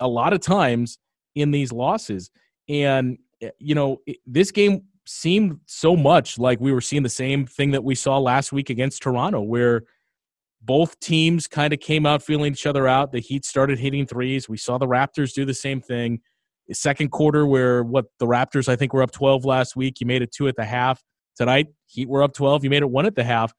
a 0.00 0.08
lot 0.08 0.32
of 0.32 0.40
times 0.40 0.98
in 1.34 1.50
these 1.50 1.72
losses. 1.72 2.30
And 2.68 3.18
eh, 3.40 3.50
you 3.58 3.74
know, 3.74 4.00
this 4.26 4.50
game 4.50 4.84
seemed 5.06 5.60
so 5.66 5.96
much 5.96 6.38
like 6.38 6.60
we 6.60 6.72
were 6.72 6.80
seeing 6.80 7.02
the 7.02 7.08
same 7.08 7.46
thing 7.46 7.70
that 7.70 7.84
we 7.84 7.94
saw 7.94 8.18
last 8.18 8.52
week 8.52 8.70
against 8.70 9.02
Toronto 9.02 9.40
where 9.40 9.82
both 10.66 10.98
teams 11.00 11.46
kind 11.46 11.72
of 11.72 11.80
came 11.80 12.04
out 12.04 12.22
feeling 12.22 12.52
each 12.52 12.66
other 12.66 12.88
out. 12.88 13.12
The 13.12 13.20
Heat 13.20 13.44
started 13.44 13.78
hitting 13.78 14.06
threes. 14.06 14.48
We 14.48 14.56
saw 14.56 14.78
the 14.78 14.86
Raptors 14.86 15.32
do 15.32 15.44
the 15.44 15.54
same 15.54 15.80
thing. 15.80 16.20
Second 16.72 17.12
quarter, 17.12 17.46
where 17.46 17.84
what 17.84 18.06
the 18.18 18.26
Raptors, 18.26 18.68
I 18.68 18.74
think, 18.74 18.92
were 18.92 19.02
up 19.02 19.12
12 19.12 19.44
last 19.44 19.76
week. 19.76 20.00
You 20.00 20.06
made 20.06 20.22
it 20.22 20.32
two 20.32 20.48
at 20.48 20.56
the 20.56 20.64
half. 20.64 21.00
Tonight, 21.36 21.68
Heat 21.86 22.08
were 22.08 22.22
up 22.22 22.34
12. 22.34 22.64
You 22.64 22.70
made 22.70 22.82
it 22.82 22.90
one 22.90 23.06
at 23.06 23.14
the 23.14 23.22
half. 23.22 23.52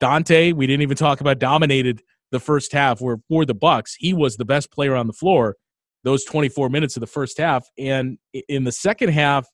Donte, 0.00 0.54
we 0.54 0.66
didn't 0.66 0.82
even 0.82 0.96
talk 0.96 1.20
about, 1.20 1.40
dominated 1.40 2.02
the 2.30 2.38
first 2.38 2.72
half. 2.72 3.00
Where 3.00 3.18
for 3.28 3.44
the 3.44 3.54
Bucks, 3.54 3.96
he 3.98 4.14
was 4.14 4.36
the 4.36 4.44
best 4.44 4.70
player 4.70 4.94
on 4.94 5.08
the 5.08 5.12
floor 5.12 5.56
those 6.04 6.24
24 6.24 6.68
minutes 6.68 6.96
of 6.96 7.00
the 7.00 7.06
first 7.06 7.38
half. 7.38 7.68
And 7.78 8.18
in 8.48 8.64
the 8.64 8.72
second 8.72 9.10
half, 9.10 9.46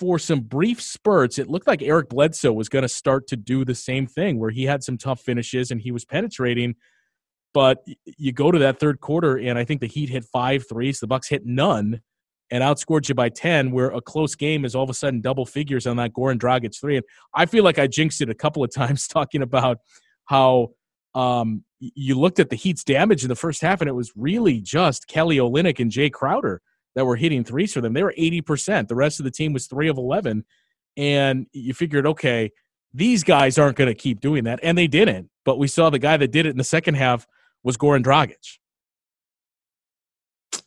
for 0.00 0.18
some 0.18 0.40
brief 0.40 0.80
spurts, 0.80 1.38
it 1.38 1.50
looked 1.50 1.66
like 1.66 1.82
Eric 1.82 2.08
Bledsoe 2.08 2.54
was 2.54 2.70
going 2.70 2.84
to 2.84 2.88
start 2.88 3.26
to 3.26 3.36
do 3.36 3.66
the 3.66 3.74
same 3.74 4.06
thing 4.06 4.38
where 4.38 4.50
he 4.50 4.64
had 4.64 4.82
some 4.82 4.96
tough 4.96 5.20
finishes 5.20 5.70
and 5.70 5.78
he 5.78 5.92
was 5.92 6.06
penetrating. 6.06 6.74
But 7.52 7.84
you 8.06 8.32
go 8.32 8.50
to 8.50 8.58
that 8.60 8.80
third 8.80 9.00
quarter, 9.00 9.36
and 9.36 9.58
I 9.58 9.64
think 9.64 9.82
the 9.82 9.86
Heat 9.86 10.08
hit 10.08 10.24
five 10.24 10.64
threes. 10.66 11.00
The 11.00 11.06
Bucks 11.06 11.28
hit 11.28 11.44
none 11.44 12.00
and 12.50 12.64
outscored 12.64 13.10
you 13.10 13.14
by 13.14 13.28
10, 13.28 13.72
where 13.72 13.90
a 13.90 14.00
close 14.00 14.34
game 14.34 14.64
is 14.64 14.74
all 14.74 14.84
of 14.84 14.90
a 14.90 14.94
sudden 14.94 15.20
double 15.20 15.44
figures 15.44 15.86
on 15.86 15.98
that 15.98 16.14
Goran 16.14 16.38
Dragic 16.38 16.74
three. 16.80 16.96
And 16.96 17.04
I 17.34 17.44
feel 17.44 17.62
like 17.62 17.78
I 17.78 17.86
jinxed 17.86 18.22
it 18.22 18.30
a 18.30 18.34
couple 18.34 18.64
of 18.64 18.72
times 18.74 19.06
talking 19.06 19.42
about 19.42 19.80
how 20.24 20.68
um, 21.14 21.62
you 21.78 22.18
looked 22.18 22.38
at 22.38 22.48
the 22.48 22.56
Heat's 22.56 22.84
damage 22.84 23.22
in 23.22 23.28
the 23.28 23.36
first 23.36 23.60
half, 23.60 23.82
and 23.82 23.90
it 23.90 23.94
was 23.94 24.12
really 24.16 24.62
just 24.62 25.08
Kelly 25.08 25.36
Olynyk 25.36 25.78
and 25.78 25.90
Jae 25.90 26.10
Crowder 26.10 26.62
that 26.94 27.04
were 27.04 27.16
hitting 27.16 27.44
threes 27.44 27.72
for 27.72 27.80
them. 27.80 27.92
They 27.92 28.02
were 28.02 28.14
80%. 28.16 28.88
The 28.88 28.94
rest 28.94 29.20
of 29.20 29.24
the 29.24 29.30
team 29.30 29.52
was 29.52 29.66
three 29.66 29.88
of 29.88 29.96
11. 29.96 30.44
And 30.96 31.46
you 31.52 31.72
figured, 31.74 32.06
okay, 32.06 32.50
these 32.92 33.22
guys 33.22 33.58
aren't 33.58 33.76
going 33.76 33.88
to 33.88 33.94
keep 33.94 34.20
doing 34.20 34.44
that. 34.44 34.60
And 34.62 34.76
they 34.76 34.86
didn't. 34.86 35.30
But 35.44 35.58
we 35.58 35.68
saw 35.68 35.90
the 35.90 35.98
guy 35.98 36.16
that 36.16 36.32
did 36.32 36.46
it 36.46 36.50
in 36.50 36.58
the 36.58 36.64
second 36.64 36.94
half 36.94 37.26
was 37.62 37.76
Goran 37.76 38.02
Dragic. 38.02 38.58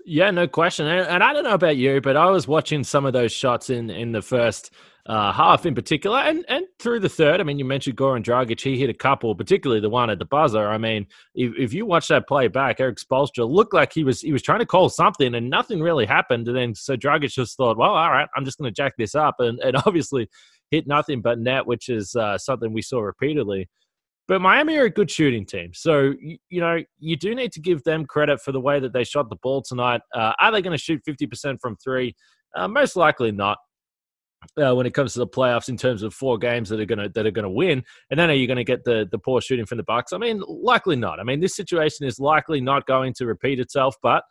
Yeah, 0.06 0.32
no 0.32 0.48
question. 0.48 0.86
And, 0.88 1.24
I 1.24 1.34
don't 1.34 1.44
know 1.44 1.54
about 1.54 1.78
you, 1.78 2.02
but 2.02 2.18
I 2.18 2.30
was 2.30 2.48
watching 2.48 2.84
some 2.84 3.06
of 3.06 3.14
those 3.14 3.32
shots 3.32 3.70
in 3.70 3.90
in 3.90 4.12
the 4.12 4.22
first 4.22 4.72
uh, 5.06 5.32
half 5.32 5.66
in 5.66 5.76
particular, 5.76 6.20
and 6.20 6.46
and 6.48 6.66
through 6.80 7.00
the 7.02 7.10
third. 7.10 7.40
I 7.40 7.44
mean, 7.44 7.60
you 7.60 7.66
mentioned 7.66 7.98
Goran 7.98 8.24
Dragic; 8.24 8.62
he 8.62 8.78
hit 8.78 8.90
a 8.90 8.94
couple, 8.94 9.36
particularly 9.36 9.82
the 9.82 9.90
one 9.90 10.10
at 10.10 10.20
the 10.20 10.26
buzzer. 10.26 10.68
I 10.68 10.78
mean, 10.78 11.08
if, 11.36 11.54
if 11.58 11.74
you 11.74 11.86
watch 11.86 12.08
that 12.10 12.28
play 12.28 12.48
back, 12.48 12.80
Erik 12.80 12.98
Spoelstra 12.98 13.50
looked 13.50 13.74
like 13.74 13.94
he 13.94 14.04
was 14.04 14.22
he 14.22 14.32
was 14.32 14.42
trying 14.42 14.60
to 14.60 14.66
call 14.66 14.90
something, 14.90 15.36
and 15.36 15.50
nothing 15.50 15.82
really 15.82 16.06
happened. 16.06 16.48
And 16.48 16.56
then 16.56 16.76
so 16.76 16.96
Dragic 16.96 17.32
just 17.32 17.58
thought, 17.58 17.78
well, 17.78 17.92
all 17.92 18.12
right, 18.12 18.28
I'm 18.36 18.46
just 18.46 18.58
going 18.58 18.72
to 18.72 18.76
jack 18.76 18.94
this 18.98 19.16
up, 19.16 19.36
and 19.40 19.60
and 19.60 19.76
obviously 19.86 20.30
hit 20.72 20.88
nothing 20.88 21.22
but 21.22 21.40
net, 21.40 21.66
which 21.66 21.90
is 21.90 22.16
uh, 22.16 22.38
something 22.38 22.74
we 22.74 22.82
saw 22.82 23.00
repeatedly. 23.00 23.70
But 24.28 24.42
Miami 24.42 24.78
are 24.78 24.86
a 24.86 24.90
good 24.90 25.12
shooting 25.12 25.46
team. 25.46 25.72
So, 25.74 26.14
you 26.22 26.62
know, 26.62 26.80
you 27.00 27.18
do 27.18 27.36
need 27.36 27.52
to 27.54 27.60
give 27.60 27.84
them 27.84 28.06
credit 28.06 28.42
for 28.42 28.54
the 28.54 28.60
way 28.60 28.80
that 28.80 28.94
they 28.94 29.04
shot 29.04 29.30
the 29.30 29.36
ball 29.38 29.62
tonight. 29.62 30.02
Uh, 30.14 30.32
are 30.40 30.52
they 30.52 30.62
going 30.62 30.78
to 30.78 30.82
shoot 30.82 31.02
50% 31.08 31.60
from 31.60 31.76
three? 31.76 32.16
Uh, 32.56 32.68
most 32.68 32.96
likely 32.96 33.32
not. 33.32 33.58
Uh, 34.62 34.76
when 34.76 34.86
it 34.86 34.94
comes 34.94 35.14
to 35.14 35.20
the 35.20 35.28
playoffs, 35.28 35.70
in 35.70 35.78
terms 35.78 36.04
of 36.04 36.14
four 36.14 36.38
games 36.38 36.68
that 36.68 36.78
are 36.78 36.86
going 36.86 37.00
to 37.00 37.08
that 37.08 37.26
are 37.26 37.32
to 37.32 37.50
win, 37.50 37.82
and 38.12 38.20
then 38.20 38.30
are 38.30 38.34
you 38.34 38.46
going 38.46 38.58
to 38.58 38.64
get 38.66 38.84
the 38.84 39.08
the 39.10 39.18
poor 39.18 39.40
shooting 39.40 39.66
from 39.66 39.78
the 39.78 39.86
Bucks? 39.86 40.12
I 40.12 40.18
mean, 40.18 40.44
likely 40.46 40.98
not. 40.98 41.22
I 41.22 41.24
mean, 41.24 41.40
this 41.40 41.56
situation 41.56 42.06
is 42.06 42.20
likely 42.20 42.60
not 42.60 42.86
going 42.86 43.14
to 43.14 43.26
repeat 43.26 43.62
itself, 43.62 43.96
but 44.04 44.26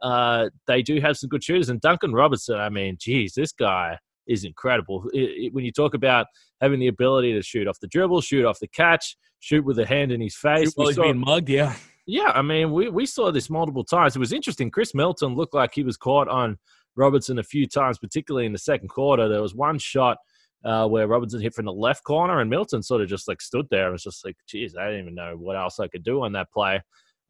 uh, 0.00 0.48
they 0.66 0.80
do 0.80 1.00
have 1.02 1.18
some 1.18 1.28
good 1.28 1.44
shooters. 1.44 1.68
And 1.68 1.82
Duncan 1.82 2.14
Robinson, 2.14 2.58
I 2.58 2.70
mean, 2.70 2.96
geez, 2.98 3.34
this 3.34 3.52
guy 3.52 3.98
is 4.28 4.44
incredible. 4.44 5.08
It, 5.12 5.46
it, 5.46 5.54
when 5.54 5.64
you 5.64 5.72
talk 5.72 5.94
about 5.94 6.26
having 6.60 6.78
the 6.78 6.88
ability 6.88 7.32
to 7.32 7.42
shoot 7.42 7.66
off 7.66 7.80
the 7.80 7.88
dribble, 7.88 8.20
shoot 8.20 8.44
off 8.44 8.58
the 8.60 8.68
catch, 8.68 9.16
shoot 9.40 9.64
with 9.64 9.78
a 9.78 9.86
hand 9.86 10.12
in 10.12 10.20
his 10.20 10.36
face, 10.36 10.72
while 10.74 10.88
he's 10.88 10.98
being 10.98 11.18
mugged, 11.18 11.48
yeah. 11.48 11.74
Yeah, 12.06 12.32
I 12.34 12.40
mean, 12.40 12.72
we, 12.72 12.88
we 12.88 13.04
saw 13.04 13.30
this 13.30 13.50
multiple 13.50 13.84
times. 13.84 14.16
It 14.16 14.18
was 14.18 14.32
interesting. 14.32 14.70
Khris 14.70 14.94
Middleton 14.94 15.34
looked 15.34 15.52
like 15.52 15.74
he 15.74 15.82
was 15.82 15.98
caught 15.98 16.26
on 16.26 16.56
Robinson 16.96 17.38
a 17.38 17.42
few 17.42 17.66
times, 17.66 17.98
particularly 17.98 18.46
in 18.46 18.52
the 18.52 18.58
second 18.58 18.88
quarter. 18.88 19.28
There 19.28 19.42
was 19.42 19.54
one 19.54 19.78
shot 19.78 20.16
uh, 20.64 20.88
where 20.88 21.06
Robinson 21.06 21.40
hit 21.40 21.52
from 21.52 21.66
the 21.66 21.72
left 21.72 22.04
corner, 22.04 22.40
and 22.40 22.48
Milton 22.48 22.82
sort 22.82 23.02
of 23.02 23.08
just 23.08 23.28
like 23.28 23.42
stood 23.42 23.66
there 23.70 23.84
and 23.84 23.92
was 23.92 24.02
just 24.02 24.24
like, 24.24 24.36
"Geez, 24.46 24.74
I 24.74 24.86
didn't 24.86 25.02
even 25.02 25.14
know 25.14 25.36
what 25.36 25.56
else 25.56 25.78
I 25.78 25.88
could 25.88 26.02
do 26.02 26.22
on 26.22 26.32
that 26.32 26.50
play." 26.50 26.80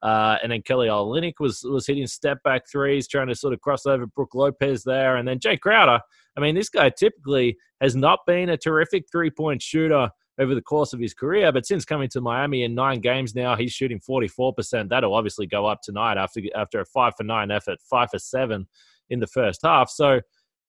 Uh, 0.03 0.37
and 0.43 0.53
then 0.53 0.63
Kelly 0.63 0.89
Olynyk 0.89 1.35
was 1.41 1.65
was 1.65 1.87
hitting 1.87 2.07
step 2.07 2.43
back 2.45 2.63
threes, 2.71 3.09
trying 3.09 3.29
to 3.29 3.35
sort 3.35 3.53
of 3.53 3.61
cross 3.61 3.85
over 3.85 4.07
Brook 4.07 4.35
Lopez 4.35 4.85
there, 4.85 5.17
and 5.17 5.27
then 5.27 5.41
Jae 5.41 5.59
Crowder. 5.59 6.01
I 6.37 6.41
mean, 6.41 6.55
this 6.55 6.69
guy 6.69 6.91
typically 6.91 7.57
has 7.81 7.97
not 7.97 8.21
been 8.27 8.51
a 8.51 8.57
terrific 8.57 9.07
three 9.11 9.31
point 9.31 9.61
shooter 9.61 10.11
over 10.39 10.55
the 10.55 10.63
course 10.63 10.93
of 10.93 11.01
his 11.01 11.15
career, 11.15 11.51
but 11.51 11.67
since 11.67 11.85
coming 11.85 12.09
to 12.11 12.21
Miami 12.21 12.63
in 12.63 12.73
nine 12.77 13.01
games 13.01 13.35
now, 13.35 13.57
he's 13.57 13.73
shooting 13.73 13.99
forty 13.99 14.29
four 14.29 14.53
percent. 14.53 14.89
That'll 14.89 15.15
obviously 15.15 15.49
go 15.49 15.67
up 15.67 15.81
tonight 15.83 16.17
after 16.17 16.41
after 16.55 16.81
a 16.81 16.85
five 16.85 17.15
for 17.17 17.25
nine 17.25 17.51
effort, 17.51 17.79
five 17.91 18.11
for 18.11 18.21
seven 18.21 18.69
in 19.11 19.21
the 19.21 19.27
first 19.27 19.61
half. 19.65 19.91
So. 19.91 20.21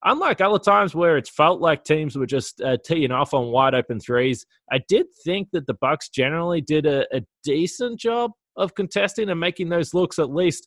Unlike 0.02 0.40
other 0.40 0.58
times 0.58 0.94
where 0.94 1.18
it's 1.18 1.28
felt 1.28 1.60
like 1.60 1.84
teams 1.84 2.16
were 2.16 2.24
just 2.24 2.62
uh, 2.62 2.78
teeing 2.82 3.12
off 3.12 3.34
on 3.34 3.48
wide 3.48 3.74
open 3.74 4.00
threes, 4.00 4.46
I 4.72 4.80
did 4.88 5.04
think 5.26 5.48
that 5.52 5.66
the 5.66 5.74
Bucks 5.74 6.08
generally 6.08 6.62
did 6.62 6.86
a, 6.86 7.04
a 7.14 7.20
decent 7.44 8.00
job 8.00 8.30
of 8.56 8.74
contesting 8.74 9.30
and 9.30 9.40
making 9.40 9.68
those 9.68 9.94
looks 9.94 10.18
at 10.18 10.30
least 10.30 10.66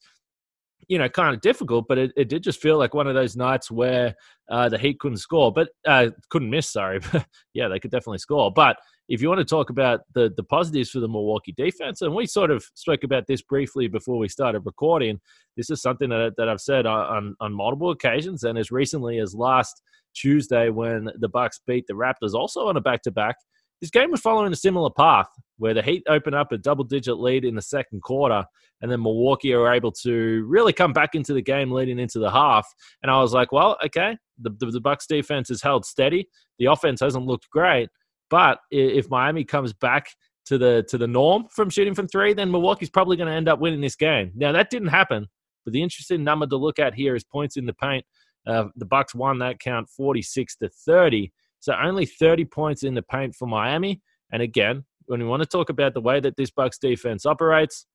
you 0.88 0.98
know, 0.98 1.10
kind 1.10 1.34
of 1.34 1.42
difficult, 1.42 1.86
but 1.88 1.98
it, 1.98 2.12
it 2.16 2.30
did 2.30 2.44
just 2.44 2.62
feel 2.62 2.78
like 2.78 2.94
one 2.94 3.08
of 3.08 3.16
those 3.16 3.36
nights 3.36 3.72
where 3.72 4.16
uh, 4.50 4.70
the 4.70 4.78
Heat 4.78 5.00
couldn't 5.00 5.18
score, 5.18 5.52
but 5.52 5.70
uh, 5.88 6.10
couldn't 6.30 6.50
miss. 6.50 6.70
Sorry, 6.70 7.00
yeah, 7.54 7.68
they 7.68 7.80
could 7.80 7.92
definitely 7.92 8.18
score. 8.18 8.52
But 8.52 8.78
if 9.10 9.22
you 9.22 9.30
want 9.30 9.40
to 9.40 9.46
talk 9.46 9.70
about 9.70 10.02
the 10.14 10.34
the 10.36 10.44
positives 10.44 10.90
for 10.90 11.00
the 11.00 11.08
Milwaukee 11.08 11.54
defense, 11.56 12.02
and 12.02 12.14
we 12.14 12.26
sort 12.26 12.52
of 12.52 12.66
spoke 12.74 13.04
about 13.04 13.28
this 13.28 13.42
briefly 13.42 13.88
before 13.88 14.18
we 14.18 14.28
started 14.28 14.62
recording, 14.66 15.20
this 15.58 15.70
is 15.70 15.82
something 15.82 16.10
that 16.10 16.34
that 16.38 16.50
I've 16.50 16.62
said 16.62 16.86
on 16.86 17.36
on 17.40 17.54
multiple 17.54 17.92
occasions, 17.92 18.44
and 18.44 18.58
as 18.58 18.72
recently 18.72 19.20
as 19.20 19.34
last 19.34 19.82
Tuesday 20.14 20.70
when 20.70 21.10
the 21.20 21.30
Bucks 21.30 21.60
beat 21.66 21.86
the 21.88 21.94
Raptors, 21.94 22.34
also 22.34 22.68
on 22.68 22.78
a 22.78 22.82
back 22.82 23.02
to 23.04 23.12
back. 23.12 23.38
This 23.84 23.90
game 23.90 24.12
was 24.12 24.22
following 24.22 24.54
a 24.54 24.56
similar 24.56 24.90
path 24.90 25.28
where 25.58 25.74
the 25.74 25.82
Heat 25.82 26.04
opened 26.08 26.38
up 26.38 26.54
a 26.54 26.58
double 26.58 26.86
digit 26.86 27.20
lead 27.20 27.44
in 27.44 27.56
the 27.56 27.62
second 27.62 28.02
quarter, 28.02 28.46
and 28.80 28.90
then 28.90 29.04
Milwaukee 29.04 29.54
were 29.54 29.74
able 29.74 29.92
to 30.04 30.46
really 30.48 30.72
come 30.72 30.94
back 30.94 31.16
into 31.16 31.34
the 31.34 31.42
game 31.42 31.70
leading 31.70 32.00
into 32.00 32.18
the 32.18 32.32
half. 32.32 32.66
And 33.02 33.12
I 33.12 33.20
was 33.20 33.34
like, 33.34 33.52
well, 33.52 33.78
okay, 33.84 34.18
the, 34.40 34.52
the, 34.58 34.68
the 34.68 34.80
Bucks 34.80 35.06
defense 35.06 35.50
has 35.50 35.62
held 35.62 35.86
steady. 35.86 36.30
The 36.60 36.68
offense 36.68 37.02
hasn't 37.02 37.26
looked 37.26 37.50
great, 37.50 37.90
but 38.30 38.60
if 38.72 39.10
Miami 39.10 39.44
comes 39.44 39.74
back 39.74 40.08
to 40.46 40.58
the 40.58 40.86
to 40.88 40.98
the 40.98 41.06
norm 41.06 41.48
from 41.52 41.70
shooting 41.70 41.94
from 41.94 42.08
three, 42.08 42.32
then 42.32 42.52
Milwaukee's 42.52 42.90
probably 42.90 43.18
going 43.18 43.28
to 43.28 43.36
end 43.36 43.50
up 43.50 43.60
winning 43.60 43.82
this 43.82 43.98
game. 43.98 44.32
Now 44.34 44.54
that 44.54 44.70
didn't 44.70 44.88
happen, 44.88 45.28
but 45.66 45.74
the 45.74 45.84
interesting 45.84 46.24
number 46.24 46.48
to 46.48 46.56
look 46.56 46.80
at 46.80 46.94
here 46.94 47.18
is 47.18 47.26
points 47.26 47.58
in 47.58 47.66
the 47.66 47.74
paint. 47.74 48.06
Uh, 48.48 48.68
the 48.78 48.86
Bucks 48.86 49.14
won 49.14 49.40
that 49.40 49.60
count 49.60 49.90
46 49.90 50.56
to 50.56 50.70
30. 50.70 51.34
So 51.64 51.74
only 51.82 52.06
30 52.06 52.44
points 52.44 52.84
in 52.84 52.94
the 52.94 53.02
paint 53.02 53.36
for 53.36 53.48
Miami. 53.48 54.02
And 54.34 54.42
again, 54.42 54.84
when 55.06 55.22
we 55.22 55.26
want 55.26 55.44
to 55.44 55.48
talk 55.48 55.70
about 55.70 55.94
the 55.94 56.02
way 56.02 56.20
that 56.20 56.36
this 56.36 56.52
Bucks 56.52 56.78
defense 56.78 57.26
operates, 57.26 57.86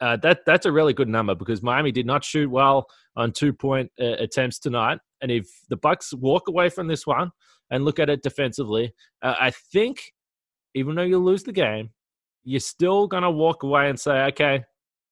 uh, 0.00 0.16
that 0.18 0.42
that's 0.46 0.66
a 0.66 0.72
really 0.72 0.92
good 0.92 1.08
number 1.08 1.34
because 1.34 1.64
Miami 1.64 1.90
did 1.90 2.06
not 2.06 2.22
shoot 2.22 2.48
well 2.48 2.86
on 3.16 3.32
two 3.32 3.52
point 3.52 3.90
uh, 4.00 4.14
attempts 4.20 4.60
tonight. 4.60 5.00
And 5.20 5.32
if 5.32 5.48
the 5.68 5.76
Bucks 5.76 6.14
walk 6.14 6.46
away 6.46 6.68
from 6.68 6.86
this 6.86 7.04
one 7.08 7.32
and 7.72 7.84
look 7.84 7.98
at 7.98 8.08
it 8.08 8.22
defensively, 8.22 8.94
uh, 9.20 9.34
I 9.36 9.50
think 9.50 10.12
even 10.76 10.94
though 10.94 11.02
you 11.02 11.18
lose 11.18 11.42
the 11.42 11.52
game, 11.52 11.90
you're 12.44 12.60
still 12.60 13.08
gonna 13.08 13.32
walk 13.32 13.64
away 13.64 13.90
and 13.90 13.98
say, 13.98 14.26
okay, 14.26 14.62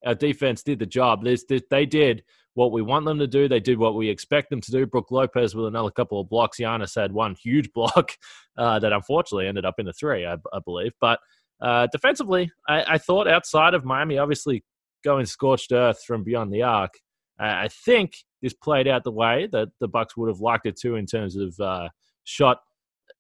our 0.07 0.15
defense 0.15 0.63
did 0.63 0.79
the 0.79 0.87
job. 0.87 1.25
This, 1.25 1.45
this, 1.49 1.63
they 1.71 1.87
did 1.87 2.23
what 2.55 2.73
we 2.73 2.83
want 2.83 3.05
them 3.05 3.19
to 3.19 3.27
do. 3.27 3.49
They 3.49 3.61
did 3.61 3.79
what 3.79 3.95
we 3.95 4.09
expect 4.09 4.51
them 4.51 4.61
to 4.61 4.71
do. 4.71 4.87
Brook 4.87 5.11
Lopez 5.11 5.55
with 5.55 5.67
another 5.67 5.91
couple 5.91 6.21
of 6.21 6.29
blocks. 6.29 6.59
Giannis 6.59 6.95
had 6.95 7.13
one 7.13 7.35
huge 7.35 7.73
block 7.73 8.13
uh, 8.59 8.79
that 8.79 8.93
unfortunately 8.93 9.47
ended 9.47 9.65
up 9.65 9.75
in 9.79 9.87
the 9.87 9.93
three, 9.93 10.25
I, 10.25 10.35
I 10.53 10.61
believe. 10.65 10.93
But 11.01 11.19
uh, 11.61 11.89
defensively, 11.93 12.51
I, 12.69 12.95
I, 12.95 12.99
thought 12.99 13.29
outside 13.29 13.75
of 13.75 13.85
Miami, 13.85 14.19
obviously 14.19 14.65
going 15.05 15.25
scorched 15.25 15.73
earth 15.73 16.03
from 16.05 16.25
beyond 16.25 16.53
the 16.53 16.63
arc, 16.63 16.93
I 17.39 17.69
think 17.69 18.15
this 18.43 18.55
played 18.55 18.87
out 18.87 19.05
the 19.05 19.11
way 19.11 19.49
that 19.53 19.69
the 19.81 19.89
Bucks 19.89 20.17
would 20.17 20.29
have 20.29 20.41
liked 20.41 20.67
it 20.67 20.77
to 20.81 20.97
in 20.97 21.07
terms 21.07 21.37
of 21.37 21.59
uh, 21.59 21.89
shot 22.25 22.59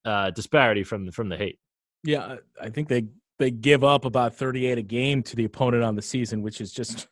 uh, 0.05 0.31
disparity 0.31 0.85
from 0.85 1.11
from 1.11 1.29
the 1.29 1.37
Heat. 1.37 1.59
Yeah, 2.05 2.37
I 2.61 2.71
think 2.71 2.89
they 2.89 3.07
they 3.39 3.51
give 3.51 3.83
up 3.83 4.05
about 4.05 4.37
38 4.37 4.79
a 4.79 4.83
game 4.83 5.23
to 5.25 5.37
the 5.37 5.45
opponent 5.45 5.83
on 5.83 5.97
the 5.97 6.03
season, 6.03 6.43
which 6.43 6.61
is 6.61 6.73
just 6.73 7.09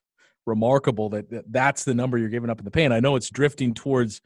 remarkable 0.46 1.08
that, 1.10 1.30
that 1.30 1.44
that's 1.50 1.84
the 1.84 1.94
number 1.94 2.18
you're 2.18 2.28
giving 2.28 2.50
up 2.50 2.58
in 2.58 2.64
the 2.64 2.70
paint. 2.70 2.92
I 2.92 3.00
know 3.00 3.16
it's 3.16 3.30
drifting 3.30 3.74
towards 3.74 4.20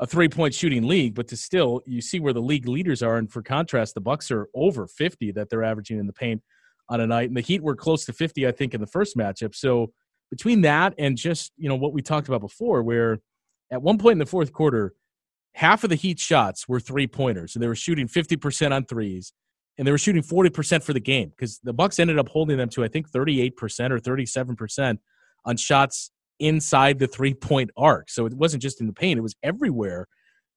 a 0.00 0.06
three 0.06 0.28
point 0.28 0.54
shooting 0.54 0.86
league, 0.86 1.14
but 1.14 1.28
to 1.28 1.36
still 1.36 1.80
you 1.86 2.00
see 2.00 2.20
where 2.20 2.32
the 2.32 2.40
league 2.40 2.68
leaders 2.68 3.02
are. 3.02 3.16
And 3.16 3.30
for 3.30 3.42
contrast, 3.42 3.94
the 3.94 4.00
Bucks 4.00 4.30
are 4.30 4.48
over 4.54 4.86
50 4.86 5.32
that 5.32 5.48
they're 5.48 5.62
averaging 5.62 5.98
in 5.98 6.06
the 6.06 6.12
paint 6.12 6.42
on 6.88 7.00
a 7.00 7.06
night, 7.06 7.28
and 7.28 7.36
the 7.36 7.40
Heat 7.40 7.62
were 7.62 7.76
close 7.76 8.04
to 8.06 8.12
50, 8.12 8.46
I 8.46 8.52
think, 8.52 8.74
in 8.74 8.80
the 8.80 8.86
first 8.86 9.16
matchup. 9.16 9.54
So 9.54 9.92
between 10.30 10.62
that 10.62 10.94
and 10.98 11.16
just 11.16 11.52
you 11.56 11.68
know 11.68 11.76
what 11.76 11.92
we 11.92 12.02
talked 12.02 12.28
about 12.28 12.40
before, 12.40 12.82
where 12.82 13.20
at 13.70 13.82
one 13.82 13.98
point 13.98 14.12
in 14.12 14.18
the 14.18 14.26
fourth 14.26 14.52
quarter, 14.52 14.92
half 15.54 15.84
of 15.84 15.90
the 15.90 15.96
Heat 15.96 16.18
shots 16.18 16.68
were 16.68 16.80
three 16.80 17.06
pointers, 17.06 17.54
and 17.54 17.62
they 17.62 17.68
were 17.68 17.74
shooting 17.74 18.08
50% 18.08 18.72
on 18.74 18.84
threes, 18.84 19.32
and 19.78 19.86
they 19.86 19.92
were 19.92 19.98
shooting 19.98 20.22
40% 20.22 20.82
for 20.82 20.92
the 20.92 21.00
game 21.00 21.30
because 21.30 21.60
the 21.62 21.72
Bucks 21.72 21.98
ended 21.98 22.18
up 22.18 22.28
holding 22.28 22.56
them 22.56 22.68
to 22.70 22.82
I 22.82 22.88
think 22.88 23.10
38% 23.10 23.52
or 23.90 23.98
37% 23.98 24.98
on 25.44 25.56
shots 25.56 26.10
inside 26.38 26.98
the 26.98 27.06
three 27.06 27.34
point 27.34 27.70
arc. 27.76 28.10
So 28.10 28.26
it 28.26 28.34
wasn't 28.34 28.62
just 28.62 28.80
in 28.80 28.86
the 28.86 28.92
paint, 28.92 29.18
it 29.18 29.22
was 29.22 29.36
everywhere 29.42 30.08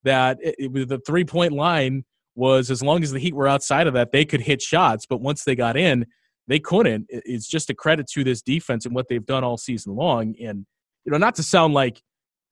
that 0.04 0.38
it, 0.42 0.56
it 0.58 0.72
was 0.72 0.88
the 0.88 1.00
three 1.00 1.26
point 1.26 1.54
line 1.54 2.06
was 2.36 2.70
as 2.70 2.84
long 2.84 3.02
as 3.02 3.12
the 3.12 3.20
Heat 3.20 3.34
were 3.34 3.48
outside 3.48 3.88
of 3.88 3.94
that, 3.94 4.12
they 4.12 4.26
could 4.26 4.42
hit 4.42 4.62
shots. 4.62 5.06
But 5.06 5.22
once 5.22 5.44
they 5.44 5.56
got 5.56 5.78
in, 5.78 6.06
they 6.48 6.60
couldn't. 6.60 7.08
It's 7.10 7.48
just 7.48 7.70
a 7.70 7.74
credit 7.74 8.08
to 8.12 8.24
this 8.24 8.42
defense 8.42 8.86
and 8.86 8.94
what 8.94 9.08
they've 9.08 9.26
done 9.26 9.44
all 9.44 9.58
season 9.58 9.96
long. 9.96 10.36
And, 10.40 10.66
you 11.06 11.12
know, 11.12 11.18
not 11.18 11.36
to 11.36 11.44
sound 11.44 11.74
like 11.74 12.02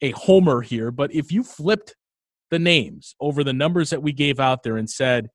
a 0.01 0.11
homer 0.11 0.61
here, 0.61 0.89
but 0.89 1.13
if 1.13 1.31
you 1.31 1.43
flipped 1.43 1.95
the 2.49 2.59
names 2.59 3.15
over 3.19 3.43
the 3.43 3.53
numbers 3.53 3.89
that 3.89 4.01
we 4.01 4.13
gave 4.13 4.39
out 4.39 4.63
there 4.63 4.77
and 4.77 4.89
said, 4.89 5.29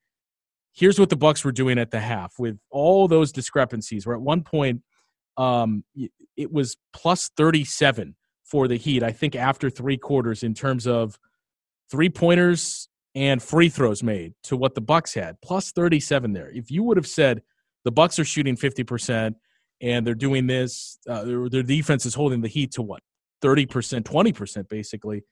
here's 0.73 0.99
what 0.99 1.11
the 1.11 1.17
Bucks 1.17 1.45
were 1.45 1.53
doing 1.53 1.79
at 1.79 1.91
the 1.91 2.01
half 2.01 2.35
with 2.39 2.59
all 2.71 3.07
those 3.07 3.33
discrepancies. 3.33 4.07
Where 4.07 4.17
at 4.17 4.23
one 4.23 4.43
point, 4.43 4.83
um, 5.39 5.85
it 6.37 6.53
was 6.53 6.77
plus 6.93 7.31
37 7.37 8.15
for 8.45 8.69
the 8.69 8.77
Heat. 8.77 9.03
I 9.03 9.13
think 9.13 9.37
after 9.37 9.71
three 9.71 9.97
quarters 9.97 10.43
in 10.43 10.53
terms 10.53 10.87
of 10.87 11.19
three 11.91 12.11
pointers 12.11 12.89
and 13.15 13.43
free 13.43 13.69
throws 13.69 14.03
made 14.03 14.35
to 14.45 14.57
what 14.57 14.75
the 14.75 14.81
Bucks 14.81 15.15
had, 15.15 15.41
plus 15.41 15.73
37 15.73 16.33
there. 16.33 16.51
If 16.51 16.71
you 16.71 16.83
would 16.83 16.97
have 16.97 17.07
said 17.07 17.43
the 17.85 17.93
Bucks 17.93 18.19
are 18.19 18.25
shooting 18.25 18.57
50% 18.57 19.35
and 19.81 20.07
they're 20.07 20.15
doing 20.15 20.47
this, 20.47 20.99
uh, 21.09 21.25
their, 21.25 21.49
their 21.49 21.63
defense 21.63 22.05
is 22.05 22.15
holding 22.15 22.41
the 22.41 22.49
Heat 22.49 22.73
to 22.73 22.83
what 22.83 23.01
30%, 23.43 24.03
20% 24.03 24.69
basically. 24.69 25.25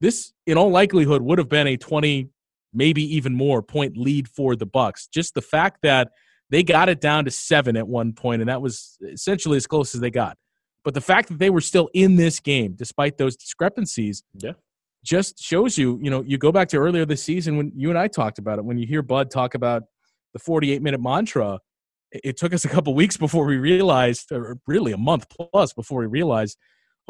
This, 0.00 0.32
in 0.46 0.58
all 0.58 0.70
likelihood, 0.70 1.22
would 1.22 1.38
have 1.38 1.48
been 1.48 1.66
a 1.66 1.76
20, 1.76 2.28
maybe 2.74 3.02
even 3.16 3.34
more 3.34 3.62
point 3.62 3.96
lead 3.96 4.28
for 4.28 4.54
the 4.54 4.66
Bucks. 4.66 5.06
Just 5.06 5.34
the 5.34 5.42
fact 5.42 5.78
that 5.82 6.10
they 6.50 6.62
got 6.62 6.88
it 6.88 7.00
down 7.00 7.24
to 7.24 7.30
seven 7.30 7.76
at 7.76 7.88
one 7.88 8.12
point, 8.12 8.40
and 8.42 8.48
that 8.48 8.62
was 8.62 8.96
essentially 9.02 9.56
as 9.56 9.66
close 9.66 9.94
as 9.94 10.00
they 10.00 10.10
got. 10.10 10.36
But 10.84 10.94
the 10.94 11.00
fact 11.00 11.28
that 11.28 11.38
they 11.38 11.50
were 11.50 11.60
still 11.60 11.88
in 11.94 12.16
this 12.16 12.38
game, 12.38 12.74
despite 12.76 13.18
those 13.18 13.36
discrepancies, 13.36 14.22
yeah. 14.34 14.52
just 15.04 15.42
shows 15.42 15.76
you, 15.76 15.98
you 16.00 16.10
know, 16.10 16.22
you 16.22 16.38
go 16.38 16.52
back 16.52 16.68
to 16.68 16.76
earlier 16.76 17.04
this 17.04 17.22
season 17.22 17.56
when 17.56 17.72
you 17.74 17.90
and 17.90 17.98
I 17.98 18.06
talked 18.06 18.38
about 18.38 18.58
it, 18.58 18.64
when 18.64 18.78
you 18.78 18.86
hear 18.86 19.02
Bud 19.02 19.30
talk 19.30 19.54
about 19.54 19.82
the 20.32 20.38
48 20.38 20.82
minute 20.82 21.00
mantra, 21.00 21.58
it 22.12 22.36
took 22.36 22.54
us 22.54 22.64
a 22.64 22.68
couple 22.68 22.94
weeks 22.94 23.16
before 23.16 23.44
we 23.44 23.56
realized, 23.56 24.30
or 24.30 24.58
really 24.66 24.92
a 24.92 24.96
month 24.96 25.26
plus 25.28 25.72
before 25.72 26.00
we 26.00 26.06
realized, 26.06 26.56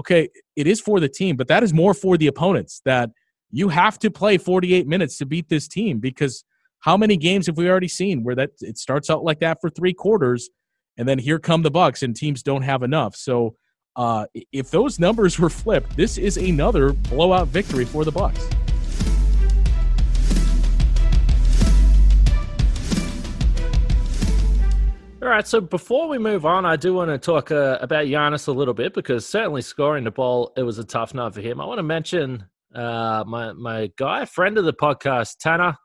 okay, 0.01 0.29
it 0.57 0.67
is 0.67 0.81
for 0.81 0.99
the 0.99 1.09
team, 1.09 1.37
but 1.37 1.49
that 1.49 1.63
is 1.63 1.75
more 1.75 1.93
for 1.93 2.17
the 2.17 2.27
opponents 2.27 2.81
that 2.87 3.11
you 3.51 3.69
have 3.69 3.99
to 3.99 4.11
play 4.11 4.39
48 4.39 4.87
minutes 4.87 5.19
to 5.19 5.27
beat 5.27 5.49
this 5.49 5.69
team 5.69 5.99
because 5.99 6.45
how 6.81 6.97
many 6.97 7.17
games 7.17 7.47
have 7.47 7.57
we 7.57 7.69
already 7.69 7.89
seen 7.89 8.23
where 8.23 8.35
that 8.35 8.51
it 8.61 8.79
starts 8.79 9.11
out 9.11 9.25
like 9.25 9.41
that 9.41 9.59
for 9.61 9.71
three 9.71 9.95
quarters 9.95 10.51
and 10.97 11.09
then 11.09 11.19
here 11.19 11.39
come 11.39 11.63
the 11.63 11.71
bucks 11.71 12.03
and 12.03 12.17
teams 12.17 12.43
don't 12.43 12.63
have 12.63 12.83
enough 12.83 13.15
so 13.17 13.57
uh, 13.97 14.27
if 14.53 14.71
those 14.71 14.99
numbers 14.99 15.39
were 15.41 15.51
flipped 15.51 15.97
this 15.97 16.19
is 16.19 16.37
another 16.37 16.93
blowout 16.93 17.49
victory 17.49 17.85
for 17.85 18.05
the 18.05 18.13
bucks 18.13 18.47
All 25.27 25.33
right, 25.33 25.45
so 25.45 25.61
before 25.61 26.07
we 26.07 26.19
move 26.19 26.47
on, 26.47 26.65
I 26.65 26.77
do 26.77 26.95
want 26.95 27.11
to 27.11 27.19
talk 27.19 27.51
uh, 27.51 27.79
about 27.81 28.05
Giannis 28.05 28.47
a 28.47 28.53
little 28.53 28.73
bit 28.73 28.95
because 28.95 29.27
certainly 29.27 29.61
scoring 29.61 30.05
the 30.05 30.13
ball, 30.13 30.53
it 30.57 30.63
was 30.63 30.79
a 30.79 30.85
tough 30.85 31.15
night 31.15 31.35
for 31.35 31.41
him. 31.41 31.61
I 31.61 31.65
want 31.65 31.81
to 31.81 31.83
mention 31.83 32.45
uh, 32.73 33.25
my 33.27 33.53
my 33.53 33.91
guy, 33.97 34.25
friend 34.25 34.57
of 34.57 34.65
the 34.65 34.73
podcast, 34.73 35.39
Tanner. 35.41 35.77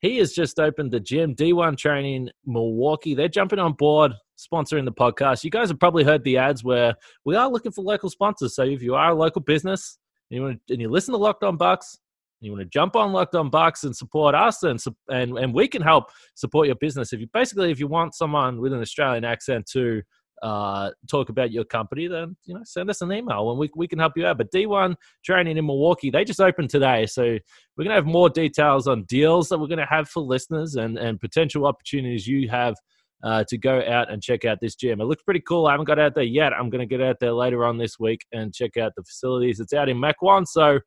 He 0.00 0.16
has 0.18 0.32
just 0.32 0.58
opened 0.58 0.92
the 0.92 1.00
gym, 1.00 1.34
D1 1.34 1.76
Training 1.76 2.30
Milwaukee. 2.46 3.14
They're 3.14 3.28
jumping 3.28 3.58
on 3.58 3.74
board, 3.74 4.12
sponsoring 4.38 4.86
the 4.86 4.92
podcast. 4.92 5.44
You 5.44 5.50
guys 5.50 5.68
have 5.68 5.78
probably 5.78 6.04
heard 6.04 6.24
the 6.24 6.38
ads 6.38 6.64
where 6.64 6.94
we 7.24 7.36
are 7.36 7.50
looking 7.50 7.72
for 7.72 7.82
local 7.82 8.08
sponsors. 8.08 8.54
So 8.54 8.62
if 8.62 8.82
you 8.82 8.94
are 8.94 9.10
a 9.10 9.14
local 9.14 9.42
business 9.42 9.98
and 10.30 10.36
you, 10.36 10.42
want 10.42 10.60
to, 10.66 10.74
and 10.74 10.80
you 10.80 10.88
listen 10.88 11.12
to 11.12 11.18
Locked 11.18 11.44
On 11.44 11.58
Bucks, 11.58 11.98
you 12.40 12.50
want 12.50 12.62
to 12.62 12.68
jump 12.68 12.96
on 12.96 13.12
Locked 13.12 13.34
On 13.34 13.50
Bucks 13.50 13.84
and 13.84 13.94
support 13.94 14.34
us, 14.34 14.62
and 14.62 14.82
and 15.10 15.36
and 15.36 15.52
we 15.52 15.68
can 15.68 15.82
help 15.82 16.06
support 16.34 16.66
your 16.66 16.76
business. 16.76 17.12
If 17.12 17.20
you 17.20 17.26
basically 17.34 17.70
if 17.70 17.78
you 17.78 17.86
want 17.86 18.14
someone 18.14 18.60
with 18.60 18.72
an 18.72 18.80
Australian 18.80 19.24
accent 19.24 19.66
to 19.72 20.02
uh, 20.42 20.90
talk 21.10 21.28
about 21.28 21.52
your 21.52 21.64
company, 21.64 22.06
then 22.08 22.36
you 22.44 22.54
know 22.54 22.60
send 22.64 22.90
us 22.90 23.02
an 23.02 23.12
email 23.12 23.50
and 23.50 23.58
we 23.58 23.70
we 23.76 23.86
can 23.88 23.98
help 23.98 24.12
you 24.16 24.26
out. 24.26 24.38
But 24.38 24.50
D1 24.52 24.94
Training 25.24 25.56
in 25.56 25.66
Milwaukee, 25.66 26.10
they 26.10 26.24
just 26.24 26.40
opened 26.40 26.70
today, 26.70 27.06
so 27.06 27.38
we're 27.76 27.84
gonna 27.84 27.94
have 27.94 28.06
more 28.06 28.28
details 28.30 28.86
on 28.86 29.04
deals 29.04 29.48
that 29.48 29.58
we're 29.58 29.66
gonna 29.66 29.86
have 29.88 30.08
for 30.08 30.20
listeners 30.22 30.76
and 30.76 30.98
and 30.98 31.20
potential 31.20 31.66
opportunities 31.66 32.26
you 32.26 32.48
have. 32.48 32.74
Uh, 33.22 33.44
to 33.46 33.58
go 33.58 33.82
out 33.86 34.10
and 34.10 34.22
check 34.22 34.46
out 34.46 34.56
this 34.62 34.74
gym. 34.74 34.98
It 34.98 35.04
looks 35.04 35.22
pretty 35.22 35.42
cool. 35.46 35.66
I 35.66 35.72
haven't 35.72 35.84
got 35.84 35.98
out 35.98 36.14
there 36.14 36.24
yet. 36.24 36.54
I'm 36.54 36.70
going 36.70 36.80
to 36.80 36.86
get 36.86 37.06
out 37.06 37.16
there 37.20 37.34
later 37.34 37.66
on 37.66 37.76
this 37.76 37.98
week 37.98 38.24
and 38.32 38.50
check 38.54 38.78
out 38.78 38.92
the 38.96 39.02
facilities. 39.02 39.60
It's 39.60 39.74
out 39.74 39.90
in 39.90 39.98
Mequon, 39.98 40.46
so 40.46 40.80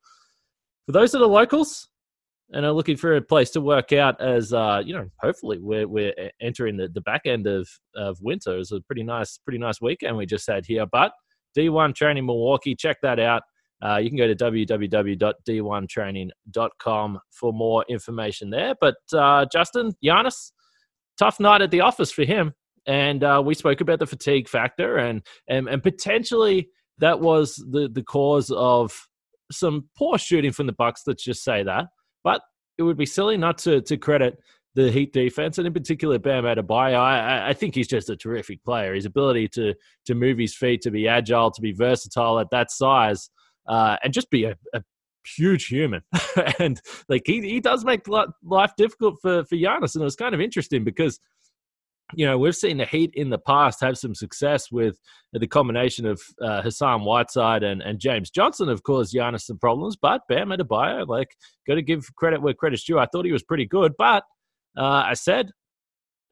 for 0.88 0.92
those 0.94 1.12
that 1.12 1.22
are 1.22 1.28
locals 1.28 1.90
and 2.54 2.66
are 2.66 2.72
looking 2.72 2.96
for 2.96 3.16
a 3.16 3.22
place 3.22 3.50
to 3.52 3.60
work 3.60 3.92
out 3.92 4.22
as 4.22 4.54
uh, 4.54 4.82
you 4.86 4.94
know 4.94 5.10
hopefully 5.20 5.58
we're, 5.60 5.86
we're 5.88 6.14
entering 6.42 6.78
the, 6.78 6.88
the 6.88 7.02
back 7.02 7.24
end 7.26 7.48
of, 7.48 7.68
of 7.96 8.18
winter 8.22 8.58
it's 8.58 8.72
a 8.72 8.80
pretty 8.82 9.04
nice 9.04 9.38
pretty 9.40 9.58
nice 9.58 9.82
weekend 9.82 10.16
we 10.16 10.26
just 10.26 10.48
had 10.48 10.66
here 10.66 10.86
but 10.92 11.12
d1 11.58 11.94
training 11.96 12.26
milwaukee 12.26 12.76
check 12.76 12.98
that 13.02 13.20
out 13.20 13.44
uh, 13.86 13.98
you 13.98 14.10
can 14.10 14.18
go 14.18 14.28
to 14.28 14.36
www.d1training.com 14.36 17.20
for 17.32 17.52
more 17.52 17.84
information 17.90 18.50
there 18.50 18.74
but 18.80 18.96
uh, 19.14 19.46
justin 19.52 19.92
Giannis, 20.04 20.52
tough 21.20 21.40
night 21.40 21.62
at 21.62 21.70
the 21.72 21.82
office 21.82 22.12
for 22.12 22.24
him 22.24 22.54
and 22.86 23.24
uh, 23.24 23.42
we 23.44 23.54
spoke 23.54 23.82
about 23.82 24.00
the 24.00 24.08
fatigue 24.08 24.48
factor 24.48 24.96
and, 24.98 25.22
and 25.48 25.68
and 25.68 25.84
potentially 25.84 26.70
that 27.00 27.20
was 27.20 27.56
the 27.72 27.90
the 27.92 28.04
cause 28.04 28.52
of 28.52 29.08
some 29.52 29.90
poor 29.98 30.18
shooting 30.18 30.52
from 30.52 30.68
the 30.68 30.74
Bucks. 30.74 31.04
Let's 31.08 31.24
just 31.24 31.44
say 31.44 31.64
that. 31.64 31.88
But 32.24 32.42
it 32.78 32.84
would 32.84 32.98
be 32.98 33.06
silly 33.06 33.38
not 33.38 33.58
to 33.60 33.82
to 33.82 33.98
credit 33.98 34.40
the 34.76 34.92
Heat 34.92 35.14
defense, 35.14 35.58
and 35.58 35.68
in 35.68 35.74
particular 35.74 36.18
Bam 36.18 36.46
Adebayo. 36.46 36.98
I, 36.98 37.50
I 37.50 37.54
think 37.54 37.76
he's 37.76 37.88
just 37.88 38.10
a 38.10 38.16
terrific 38.16 38.64
player. 38.64 38.94
His 38.94 39.06
ability 39.06 39.48
to 39.50 39.74
to 40.06 40.16
move 40.16 40.38
his 40.38 40.56
feet, 40.56 40.82
to 40.82 40.92
be 40.92 41.08
agile, 41.08 41.52
to 41.52 41.62
be 41.62 41.72
versatile 41.72 42.40
at 42.40 42.50
that 42.52 42.72
size, 42.72 43.30
uh, 43.68 43.98
and 44.04 44.14
just 44.14 44.30
be 44.30 44.46
a, 44.46 44.56
a 44.74 44.82
huge 45.38 45.68
human. 45.68 46.02
and 46.60 46.82
like 47.08 47.24
he 47.26 47.42
he 47.42 47.60
does 47.60 47.86
make 47.86 48.08
life 48.08 48.72
difficult 48.78 49.18
for 49.22 49.44
for 49.46 49.56
Giannis, 49.56 49.96
and 49.96 50.02
it 50.02 50.06
was 50.06 50.16
kind 50.16 50.34
of 50.34 50.42
interesting 50.42 50.84
because 50.84 51.20
you 52.16 52.26
know, 52.26 52.38
we've 52.38 52.56
seen 52.56 52.78
the 52.78 52.86
Heat 52.86 53.12
in 53.16 53.30
the 53.30 53.38
past 53.38 53.82
have 53.82 53.98
some 53.98 54.16
success 54.16 54.72
with 54.72 54.98
the 55.32 55.48
combination 55.48 56.06
of 56.06 56.22
uh, 56.42 56.62
Hassan 56.62 57.04
Whiteside 57.04 57.64
and, 57.64 57.82
and 57.82 58.00
James 58.00 58.30
Johnson 58.30 58.70
have 58.70 58.84
caused 58.84 59.16
Giannis 59.16 59.42
some 59.42 59.58
problems, 59.58 59.96
but 59.96 60.22
Bam 60.28 60.50
Adebayo, 60.50 61.08
like, 61.08 61.30
got 61.68 61.76
to 61.76 61.82
give 61.82 62.14
credit 62.16 62.42
where 62.42 62.54
credit's 62.54 62.84
due. 62.84 63.00
I 63.00 63.08
thought 63.08 63.26
he 63.26 63.32
was 63.32 63.44
pretty 63.44 63.66
good, 63.66 63.94
but 63.98 64.24
uh, 64.78 65.04
I 65.06 65.14
said 65.14 65.52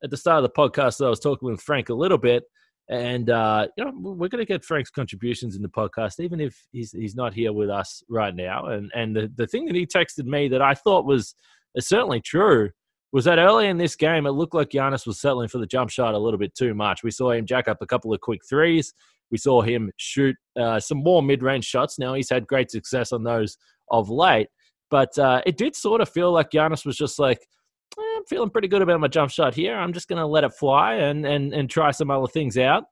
at 0.04 0.10
the 0.10 0.18
start 0.18 0.44
of 0.44 0.52
the 0.52 0.62
podcast 0.62 0.98
that 0.98 1.06
I 1.06 1.10
was 1.10 1.20
talking 1.20 1.50
with 1.50 1.62
Frank 1.62 1.90
a 1.90 1.94
little 1.94 2.18
bit, 2.18 2.44
and 2.90 3.30
uh, 3.30 3.68
you 3.78 3.86
know, 3.86 3.92
we're 3.96 4.28
going 4.28 4.44
to 4.44 4.46
get 4.46 4.66
Frank's 4.66 4.90
contributions 4.90 5.56
in 5.56 5.62
the 5.62 5.70
podcast, 5.70 6.20
even 6.20 6.42
if 6.42 6.56
he's 6.72 6.92
he's 6.92 7.16
not 7.16 7.34
here 7.34 7.54
with 7.54 7.70
us 7.70 8.04
right 8.10 8.36
now. 8.36 8.66
And 8.66 8.92
and 8.94 9.16
the 9.16 9.32
the 9.36 9.48
thing 9.48 9.66
that 9.66 9.76
he 9.76 9.86
texted 9.86 10.26
me 10.26 10.48
that 10.50 10.62
I 10.62 10.74
thought 10.74 11.06
was 11.06 11.36
certainly 11.80 12.20
true 12.20 12.72
was 13.12 13.26
that 13.26 13.40
early 13.40 13.68
in 13.68 13.78
this 13.78 13.96
game, 13.96 14.26
it 14.26 14.32
looked 14.32 14.54
like 14.54 14.70
Giannis 14.70 15.06
was 15.06 15.20
settling 15.20 15.50
for 15.50 15.58
the 15.58 15.68
jump 15.68 15.90
shot 15.90 16.14
a 16.14 16.18
little 16.18 16.38
bit 16.38 16.56
too 16.56 16.74
much. 16.74 17.04
We 17.04 17.12
saw 17.12 17.32
him 17.32 17.46
jack 17.46 17.68
up 17.68 17.82
a 17.82 17.86
couple 17.86 18.14
of 18.14 18.22
quick 18.22 18.42
threes. 18.48 18.94
We 19.32 19.38
saw 19.38 19.62
him 19.62 19.92
shoot 19.98 20.36
uh, 20.60 20.80
some 20.80 21.00
more 21.00 21.22
mid 21.22 21.44
range 21.44 21.66
shots. 21.66 22.00
Now 22.00 22.14
he's 22.14 22.30
had 22.30 22.48
great 22.48 22.72
success 22.72 23.12
on 23.12 23.24
those 23.24 23.58
of 23.90 24.10
late, 24.10 24.48
but 24.90 25.18
uh, 25.18 25.42
it 25.46 25.58
did 25.58 25.76
sort 25.76 26.02
of 26.02 26.10
feel 26.10 26.32
like 26.32 26.52
Giannis 26.52 26.86
was 26.86 26.98
just 26.98 27.20
like, 27.20 27.40
eh, 27.98 28.18
I'm 28.18 28.26
feeling 28.26 28.50
pretty 28.50 28.68
good 28.68 28.82
about 28.82 29.00
my 29.00 29.08
jump 29.08 29.32
shot 29.32 29.54
here. 29.54 29.76
I'm 29.76 29.94
just 29.94 30.08
going 30.08 30.20
to 30.20 30.26
let 30.26 30.44
it 30.44 30.54
fly 30.54 30.96
and, 30.96 31.26
and, 31.26 31.54
and 31.54 31.70
try 31.70 31.92
some 31.92 32.12
other 32.12 32.28
things 32.28 32.58
out 32.58 32.84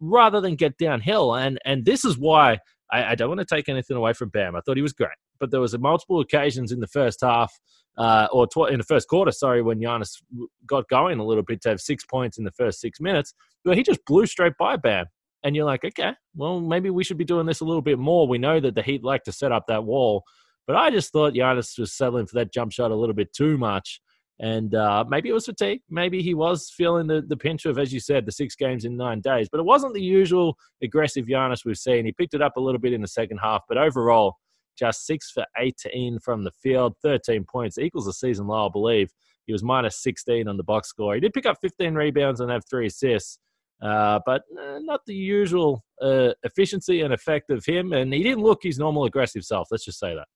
rather 0.00 0.40
than 0.40 0.56
get 0.56 0.78
downhill. 0.78 1.34
And, 1.34 1.58
and 1.64 1.84
this 1.84 2.04
is 2.04 2.18
why 2.18 2.58
I, 2.90 3.04
I 3.10 3.14
don't 3.14 3.28
want 3.28 3.40
to 3.40 3.54
take 3.54 3.68
anything 3.68 3.96
away 3.96 4.12
from 4.12 4.28
Bam. 4.28 4.56
I 4.56 4.60
thought 4.60 4.76
he 4.76 4.82
was 4.82 4.92
great, 4.92 5.10
but 5.42 5.50
there 5.50 5.60
was 5.60 5.76
multiple 5.76 6.20
occasions 6.20 6.70
in 6.70 6.78
the 6.78 6.86
first 6.86 7.20
half 7.20 7.52
uh, 7.98 8.28
or 8.30 8.46
tw- 8.46 8.70
in 8.70 8.78
the 8.78 8.84
first 8.84 9.08
quarter, 9.08 9.32
sorry, 9.32 9.60
when 9.60 9.80
Giannis 9.80 10.22
got 10.64 10.88
going 10.88 11.18
a 11.18 11.24
little 11.24 11.42
bit 11.42 11.60
to 11.62 11.70
have 11.70 11.80
six 11.80 12.04
points 12.04 12.38
in 12.38 12.44
the 12.44 12.52
first 12.52 12.80
six 12.80 13.00
minutes, 13.00 13.34
but 13.64 13.76
he 13.76 13.82
just 13.82 13.98
blew 14.06 14.24
straight 14.24 14.52
by 14.56 14.76
Bam. 14.76 15.06
And 15.42 15.56
you're 15.56 15.64
like, 15.64 15.84
okay, 15.84 16.12
well, 16.36 16.60
maybe 16.60 16.90
we 16.90 17.02
should 17.02 17.18
be 17.18 17.24
doing 17.24 17.44
this 17.44 17.58
a 17.58 17.64
little 17.64 17.82
bit 17.82 17.98
more. 17.98 18.28
We 18.28 18.38
know 18.38 18.60
that 18.60 18.76
the 18.76 18.82
Heat 18.82 19.02
like 19.02 19.24
to 19.24 19.32
set 19.32 19.50
up 19.50 19.64
that 19.66 19.82
wall, 19.82 20.22
but 20.68 20.76
I 20.76 20.92
just 20.92 21.10
thought 21.10 21.34
Giannis 21.34 21.76
was 21.76 21.92
settling 21.92 22.26
for 22.26 22.36
that 22.36 22.52
jump 22.52 22.70
shot 22.70 22.92
a 22.92 22.96
little 22.96 23.16
bit 23.16 23.32
too 23.32 23.58
much. 23.58 24.00
And 24.38 24.76
uh, 24.76 25.04
maybe 25.08 25.28
it 25.28 25.32
was 25.32 25.46
fatigue. 25.46 25.80
Maybe 25.90 26.22
he 26.22 26.34
was 26.34 26.72
feeling 26.76 27.08
the, 27.08 27.20
the 27.20 27.36
pinch 27.36 27.66
of, 27.66 27.78
as 27.78 27.92
you 27.92 27.98
said, 27.98 28.26
the 28.26 28.32
six 28.32 28.54
games 28.54 28.84
in 28.84 28.96
nine 28.96 29.20
days. 29.20 29.48
But 29.50 29.58
it 29.58 29.66
wasn't 29.66 29.94
the 29.94 30.02
usual 30.02 30.56
aggressive 30.84 31.26
Giannis 31.26 31.64
we've 31.64 31.76
seen. 31.76 32.04
He 32.04 32.12
picked 32.12 32.34
it 32.34 32.42
up 32.42 32.56
a 32.56 32.60
little 32.60 32.80
bit 32.80 32.92
in 32.92 33.02
the 33.02 33.08
second 33.08 33.38
half. 33.38 33.62
But 33.68 33.76
overall, 33.76 34.36
just 34.78 35.06
six 35.06 35.30
for 35.30 35.44
18 35.58 36.18
from 36.20 36.44
the 36.44 36.50
field, 36.50 36.94
13 37.02 37.44
points, 37.44 37.78
equals 37.78 38.06
a 38.06 38.12
season 38.12 38.46
low, 38.46 38.66
I 38.66 38.70
believe. 38.72 39.10
He 39.46 39.52
was 39.52 39.62
minus 39.62 40.02
16 40.02 40.48
on 40.48 40.56
the 40.56 40.62
box 40.62 40.88
score. 40.88 41.14
He 41.14 41.20
did 41.20 41.32
pick 41.32 41.46
up 41.46 41.58
15 41.60 41.94
rebounds 41.94 42.40
and 42.40 42.50
have 42.50 42.62
three 42.68 42.86
assists, 42.86 43.38
uh, 43.82 44.20
but 44.24 44.42
uh, 44.58 44.78
not 44.78 45.00
the 45.06 45.14
usual 45.14 45.84
uh, 46.00 46.30
efficiency 46.44 47.00
and 47.00 47.12
effect 47.12 47.50
of 47.50 47.64
him. 47.64 47.92
And 47.92 48.12
he 48.12 48.22
didn't 48.22 48.42
look 48.42 48.60
his 48.62 48.78
normal 48.78 49.04
aggressive 49.04 49.44
self. 49.44 49.68
Let's 49.70 49.84
just 49.84 49.98
say 49.98 50.14
that. 50.14 50.28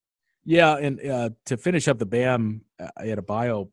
Yeah, 0.44 0.76
and 0.76 1.04
uh, 1.04 1.30
to 1.46 1.56
finish 1.56 1.88
up 1.88 1.98
the 1.98 2.06
Bam 2.06 2.62
Adebayo 3.00 3.68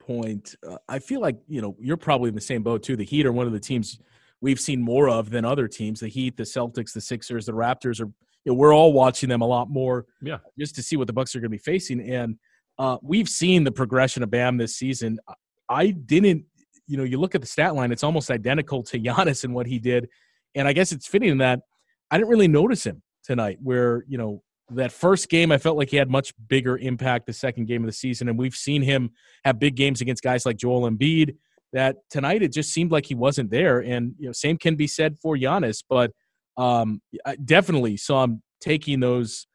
point, 0.00 0.54
uh, 0.66 0.78
I 0.88 1.00
feel 1.00 1.20
like 1.20 1.36
you 1.46 1.60
know 1.60 1.76
you're 1.78 1.98
probably 1.98 2.30
in 2.30 2.34
the 2.34 2.40
same 2.40 2.62
boat 2.62 2.82
too. 2.82 2.96
The 2.96 3.04
Heat 3.04 3.26
are 3.26 3.32
one 3.32 3.46
of 3.46 3.52
the 3.52 3.60
teams 3.60 4.00
we've 4.40 4.58
seen 4.58 4.80
more 4.80 5.10
of 5.10 5.28
than 5.28 5.44
other 5.44 5.68
teams. 5.68 6.00
The 6.00 6.08
Heat, 6.08 6.38
the 6.38 6.44
Celtics, 6.44 6.94
the 6.94 7.02
Sixers, 7.02 7.44
the 7.44 7.52
Raptors 7.52 8.00
are 8.00 8.10
you 8.48 8.54
know, 8.54 8.58
we're 8.58 8.74
all 8.74 8.94
watching 8.94 9.28
them 9.28 9.42
a 9.42 9.46
lot 9.46 9.68
more, 9.68 10.06
yeah, 10.22 10.38
just 10.58 10.74
to 10.76 10.82
see 10.82 10.96
what 10.96 11.06
the 11.06 11.12
Bucks 11.12 11.36
are 11.36 11.40
going 11.40 11.50
to 11.50 11.54
be 11.54 11.58
facing. 11.58 12.00
And 12.00 12.36
uh, 12.78 12.96
we've 13.02 13.28
seen 13.28 13.62
the 13.62 13.70
progression 13.70 14.22
of 14.22 14.30
Bam 14.30 14.56
this 14.56 14.74
season. 14.74 15.18
I 15.68 15.90
didn't, 15.90 16.46
you 16.86 16.96
know, 16.96 17.04
you 17.04 17.20
look 17.20 17.34
at 17.34 17.42
the 17.42 17.46
stat 17.46 17.74
line; 17.74 17.92
it's 17.92 18.02
almost 18.02 18.30
identical 18.30 18.82
to 18.84 18.98
Giannis 18.98 19.44
and 19.44 19.54
what 19.54 19.66
he 19.66 19.78
did, 19.78 20.08
and 20.54 20.66
I 20.66 20.72
guess 20.72 20.92
it's 20.92 21.06
fitting 21.06 21.36
that 21.38 21.60
I 22.10 22.16
didn't 22.16 22.30
really 22.30 22.48
notice 22.48 22.86
him 22.86 23.02
tonight. 23.22 23.58
Where 23.62 24.04
you 24.08 24.16
know 24.16 24.42
that 24.70 24.92
first 24.92 25.28
game, 25.28 25.52
I 25.52 25.58
felt 25.58 25.76
like 25.76 25.90
he 25.90 25.98
had 25.98 26.08
much 26.08 26.32
bigger 26.48 26.78
impact. 26.78 27.26
The 27.26 27.34
second 27.34 27.66
game 27.66 27.82
of 27.82 27.86
the 27.86 27.92
season, 27.92 28.30
and 28.30 28.38
we've 28.38 28.56
seen 28.56 28.80
him 28.80 29.10
have 29.44 29.58
big 29.58 29.74
games 29.74 30.00
against 30.00 30.22
guys 30.22 30.46
like 30.46 30.56
Joel 30.56 30.90
Embiid. 30.90 31.36
That 31.74 31.96
tonight 32.08 32.42
it 32.42 32.54
just 32.54 32.72
seemed 32.72 32.92
like 32.92 33.04
he 33.04 33.14
wasn't 33.14 33.50
there, 33.50 33.80
and 33.80 34.14
you 34.18 34.24
know, 34.24 34.32
same 34.32 34.56
can 34.56 34.74
be 34.74 34.86
said 34.86 35.18
for 35.18 35.36
Giannis. 35.36 35.84
But 35.86 36.12
um, 36.58 37.00
I 37.24 37.36
definitely 37.36 37.96
saw 37.96 38.24
him 38.24 38.42
taking 38.60 39.00
those 39.00 39.46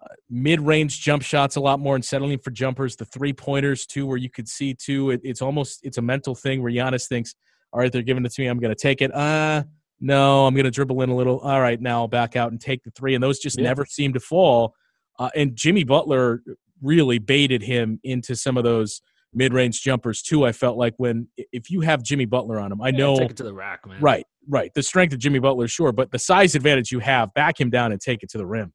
uh, 0.00 0.14
mid-range 0.30 1.00
jump 1.00 1.22
shots 1.22 1.56
a 1.56 1.60
lot 1.60 1.80
more 1.80 1.96
and 1.96 2.04
settling 2.04 2.38
for 2.38 2.50
jumpers. 2.50 2.96
The 2.96 3.04
three 3.04 3.32
pointers 3.32 3.84
too, 3.84 4.06
where 4.06 4.16
you 4.16 4.30
could 4.30 4.48
see 4.48 4.72
too. 4.72 5.10
It, 5.10 5.20
it's 5.24 5.42
almost 5.42 5.80
it's 5.82 5.98
a 5.98 6.02
mental 6.02 6.34
thing 6.34 6.62
where 6.62 6.72
Giannis 6.72 7.08
thinks, 7.08 7.34
"All 7.72 7.80
right, 7.80 7.92
they're 7.92 8.02
giving 8.02 8.24
it 8.24 8.32
to 8.32 8.40
me. 8.40 8.46
I'm 8.46 8.60
going 8.60 8.74
to 8.74 8.80
take 8.80 9.02
it." 9.02 9.14
Uh 9.14 9.64
no, 10.00 10.46
I'm 10.46 10.54
going 10.54 10.64
to 10.64 10.70
dribble 10.70 11.02
in 11.02 11.10
a 11.10 11.16
little. 11.16 11.40
All 11.40 11.60
right, 11.60 11.80
now 11.80 12.00
I'll 12.00 12.08
back 12.08 12.36
out 12.36 12.52
and 12.52 12.60
take 12.60 12.84
the 12.84 12.90
three. 12.90 13.14
And 13.14 13.22
those 13.22 13.38
just 13.38 13.58
yeah. 13.58 13.64
never 13.64 13.84
seem 13.84 14.12
to 14.12 14.20
fall. 14.20 14.74
Uh, 15.18 15.30
and 15.34 15.56
Jimmy 15.56 15.84
Butler 15.84 16.42
really 16.80 17.18
baited 17.18 17.62
him 17.62 17.98
into 18.04 18.36
some 18.36 18.56
of 18.56 18.64
those 18.64 19.02
mid-range 19.34 19.82
jumpers 19.82 20.22
too. 20.22 20.44
I 20.44 20.52
felt 20.52 20.76
like 20.76 20.94
when 20.96 21.28
if 21.36 21.70
you 21.70 21.80
have 21.82 22.02
Jimmy 22.02 22.24
Butler 22.24 22.58
on 22.58 22.72
him, 22.72 22.80
I 22.80 22.88
yeah, 22.88 22.98
know 22.98 23.16
take 23.16 23.30
it 23.30 23.36
to 23.38 23.44
the 23.44 23.54
rack, 23.54 23.86
man. 23.86 24.00
Right, 24.00 24.24
right. 24.48 24.72
The 24.74 24.82
strength 24.82 25.12
of 25.12 25.18
Jimmy 25.18 25.38
Butler, 25.38 25.68
sure, 25.68 25.92
but 25.92 26.10
the 26.10 26.18
size 26.18 26.54
advantage 26.54 26.90
you 26.90 26.98
have, 27.00 27.32
back 27.34 27.60
him 27.60 27.70
down 27.70 27.92
and 27.92 28.00
take 28.00 28.22
it 28.22 28.30
to 28.30 28.38
the 28.38 28.46
rim. 28.46 28.72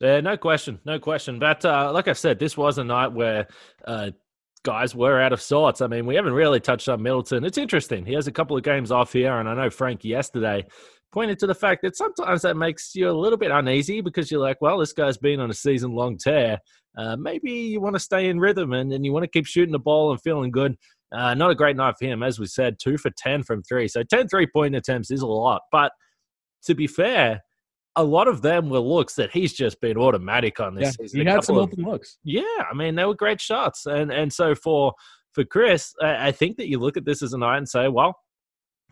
Yeah, 0.00 0.20
no 0.20 0.36
question, 0.36 0.80
no 0.84 0.98
question. 0.98 1.38
But 1.38 1.64
uh, 1.64 1.92
like 1.92 2.08
I 2.08 2.12
said, 2.12 2.38
this 2.38 2.56
was 2.56 2.78
a 2.78 2.84
night 2.84 3.12
where 3.12 3.46
uh, 3.86 4.10
guys 4.64 4.94
were 4.94 5.20
out 5.20 5.32
of 5.32 5.40
sorts. 5.40 5.80
I 5.80 5.86
mean, 5.86 6.06
we 6.06 6.16
haven't 6.16 6.32
really 6.32 6.60
touched 6.60 6.88
on 6.88 7.02
Middleton. 7.02 7.44
It's 7.44 7.58
interesting. 7.58 8.04
He 8.04 8.14
has 8.14 8.26
a 8.26 8.32
couple 8.32 8.56
of 8.56 8.62
games 8.62 8.90
off 8.90 9.12
here, 9.12 9.38
and 9.38 9.48
I 9.48 9.54
know 9.54 9.70
Frank 9.70 10.04
yesterday 10.04 10.64
pointed 11.12 11.38
to 11.38 11.46
the 11.46 11.54
fact 11.54 11.82
that 11.82 11.94
sometimes 11.96 12.42
that 12.42 12.56
makes 12.56 12.94
you 12.94 13.08
a 13.08 13.12
little 13.12 13.38
bit 13.38 13.50
uneasy 13.50 14.00
because 14.00 14.30
you're 14.30 14.40
like, 14.40 14.60
well, 14.60 14.78
this 14.78 14.92
guy's 14.92 15.18
been 15.18 15.40
on 15.40 15.50
a 15.50 15.54
season 15.54 15.92
long 15.92 16.16
tear. 16.16 16.58
Uh, 16.96 17.16
maybe 17.16 17.50
you 17.50 17.80
want 17.80 17.94
to 17.94 18.00
stay 18.00 18.28
in 18.28 18.38
rhythm 18.38 18.72
and, 18.72 18.92
and 18.92 19.04
you 19.04 19.12
want 19.12 19.24
to 19.24 19.28
keep 19.28 19.46
shooting 19.46 19.72
the 19.72 19.78
ball 19.78 20.10
and 20.10 20.20
feeling 20.20 20.50
good. 20.50 20.76
Uh, 21.10 21.34
not 21.34 21.50
a 21.50 21.54
great 21.54 21.76
night 21.76 21.94
for 21.98 22.06
him, 22.06 22.22
as 22.22 22.38
we 22.38 22.46
said, 22.46 22.78
two 22.78 22.96
for 22.96 23.10
10 23.10 23.42
from 23.42 23.62
three. 23.62 23.88
So 23.88 24.02
10 24.02 24.28
three 24.28 24.46
point 24.46 24.74
attempts 24.74 25.10
is 25.10 25.20
a 25.20 25.26
lot. 25.26 25.62
But 25.70 25.92
to 26.64 26.74
be 26.74 26.86
fair, 26.86 27.42
a 27.96 28.04
lot 28.04 28.28
of 28.28 28.42
them 28.42 28.70
were 28.70 28.78
looks 28.78 29.14
that 29.16 29.30
he's 29.30 29.52
just 29.52 29.80
been 29.80 29.96
automatic 29.96 30.60
on 30.60 30.74
this 30.74 30.96
yeah, 30.98 31.04
season. 31.04 31.20
He 31.20 31.26
had 31.26 31.44
some 31.44 31.56
of, 31.56 31.64
open 31.64 31.84
looks. 31.84 32.18
Yeah, 32.24 32.42
I 32.70 32.74
mean 32.74 32.94
they 32.94 33.04
were 33.04 33.14
great 33.14 33.40
shots, 33.40 33.86
and 33.86 34.10
and 34.10 34.32
so 34.32 34.54
for 34.54 34.94
for 35.32 35.44
Khris, 35.44 35.94
I, 36.00 36.28
I 36.28 36.32
think 36.32 36.56
that 36.56 36.68
you 36.68 36.78
look 36.78 36.96
at 36.96 37.04
this 37.04 37.22
as 37.22 37.32
a 37.32 37.38
night 37.38 37.58
and 37.58 37.68
say, 37.68 37.88
well, 37.88 38.16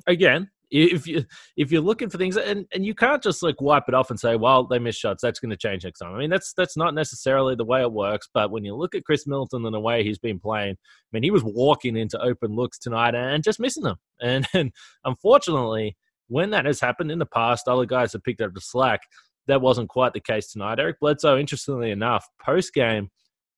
again, 0.07 0.51
if 0.71 1.07
you 1.07 1.25
if 1.57 1.73
you're 1.73 1.81
looking 1.81 2.09
for 2.09 2.19
things 2.19 2.37
and, 2.37 2.67
and 2.73 2.85
you 2.85 2.95
can't 2.95 3.23
just 3.23 3.43
like 3.43 3.61
wipe 3.61 3.85
it 3.89 3.95
off 3.95 4.11
and 4.11 4.21
say 4.21 4.37
well 4.37 4.65
they 4.65 4.79
missed 4.79 5.01
shots 5.01 5.21
that's 5.21 5.41
going 5.41 5.51
to 5.51 5.57
change 5.57 5.85
next 5.85 5.99
time 5.99 6.15
i 6.15 6.19
mean 6.19 6.31
that's 6.31 6.53
that's 6.53 6.77
not 6.77 6.95
necessarily 6.95 7.57
the 7.57 7.65
way 7.65 7.81
it 7.81 7.93
works 7.93 8.29
but 8.33 8.51
when 8.51 8.65
you 8.65 8.75
look 8.75 8.95
at 8.95 9.05
Khris 9.05 9.27
middleton 9.27 9.67
and 9.67 9.75
the 9.75 9.81
way 9.81 10.05
he's 10.05 10.19
been 10.19 10.39
playing 10.39 10.75
i 10.75 11.09
mean 11.13 11.25
he 11.25 11.31
was 11.31 11.43
walking 11.45 11.97
into 11.97 12.21
open 12.23 12.55
looks 12.55 12.79
tonight 12.79 13.15
and 13.15 13.43
just 13.43 13.59
missing 13.59 13.83
them 13.83 13.97
and, 14.23 14.47
and 14.55 14.71
unfortunately 15.05 15.97
when 16.31 16.51
that 16.51 16.65
has 16.65 16.81
happened 16.81 17.11
in 17.11 17.19
the 17.19 17.27
past, 17.27 17.69
other 17.69 17.85
guys 17.85 18.13
have 18.13 18.23
picked 18.23 18.41
up 18.41 18.55
the 18.55 18.61
slack. 18.61 19.01
That 19.49 19.61
wasn't 19.61 19.89
quite 19.89 20.13
the 20.13 20.21
case 20.21 20.53
tonight. 20.53 20.79
Eric 20.79 21.01
Bledsoe, 21.01 21.37
interestingly 21.37 21.91
enough, 21.91 22.25
post 22.41 22.73
game, 22.73 23.11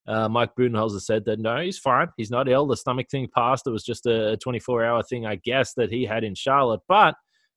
uh, 0.06 0.28
Mike 0.28 0.54
Budenholzer 0.58 1.00
said 1.00 1.24
that 1.26 1.38
no, 1.38 1.60
he's 1.60 1.78
fine. 1.78 2.08
He's 2.16 2.30
not 2.30 2.48
ill. 2.48 2.66
The 2.66 2.76
stomach 2.76 3.08
thing 3.10 3.28
passed. 3.34 3.66
It 3.66 3.70
was 3.70 3.84
just 3.84 4.06
a 4.06 4.36
24 4.38 4.84
hour 4.84 5.02
thing, 5.02 5.26
I 5.26 5.36
guess, 5.36 5.74
that 5.74 5.92
he 5.92 6.04
had 6.04 6.24
in 6.24 6.34
Charlotte. 6.34 6.80
But 6.88 7.14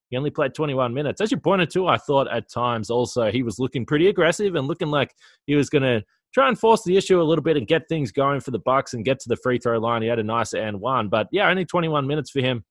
he 0.09 0.17
only 0.17 0.29
played 0.29 0.53
21 0.53 0.93
minutes. 0.93 1.21
As 1.21 1.31
you 1.31 1.37
pointed 1.37 1.71
to, 1.71 1.87
I 1.87 1.97
thought 1.97 2.31
at 2.31 2.49
times 2.49 2.89
also 2.89 3.31
he 3.31 3.43
was 3.43 3.57
looking 3.57 3.85
pretty 3.85 4.07
aggressive 4.07 4.55
and 4.55 4.67
looking 4.67 4.89
like 4.89 5.13
he 5.47 5.55
was 5.55 5.69
going 5.69 5.83
to 5.83 6.03
try 6.33 6.47
and 6.47 6.59
force 6.59 6.83
the 6.83 6.97
issue 6.97 7.19
a 7.19 7.23
little 7.23 7.43
bit 7.43 7.57
and 7.57 7.67
get 7.67 7.87
things 7.89 8.11
going 8.11 8.41
for 8.41 8.51
the 8.51 8.59
Bucks 8.59 8.93
and 8.93 9.05
get 9.05 9.19
to 9.21 9.29
the 9.29 9.37
free 9.37 9.57
throw 9.57 9.79
line. 9.79 10.01
He 10.01 10.07
had 10.07 10.19
a 10.19 10.23
nice 10.23 10.53
and 10.53 10.79
one, 10.79 11.09
but 11.09 11.27
yeah, 11.31 11.49
only 11.49 11.65
21 11.65 12.05
minutes 12.05 12.29
for 12.29 12.41
him, 12.41 12.63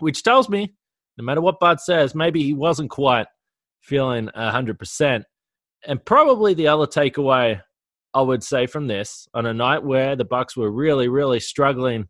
which 0.00 0.22
tells 0.22 0.48
me 0.48 0.74
no 1.16 1.24
matter 1.24 1.40
what 1.40 1.60
Bud 1.60 1.80
says, 1.80 2.14
maybe 2.14 2.42
he 2.42 2.54
wasn't 2.54 2.90
quite 2.90 3.26
feeling 3.80 4.28
100%. 4.36 5.22
And 5.86 6.04
probably 6.04 6.54
the 6.54 6.68
other 6.68 6.86
takeaway 6.86 7.62
I 8.14 8.22
would 8.22 8.42
say 8.42 8.66
from 8.66 8.86
this 8.86 9.28
on 9.34 9.46
a 9.46 9.54
night 9.54 9.84
where 9.84 10.16
the 10.16 10.24
Bucks 10.24 10.56
were 10.56 10.70
really, 10.70 11.08
really 11.08 11.40
struggling 11.40 12.08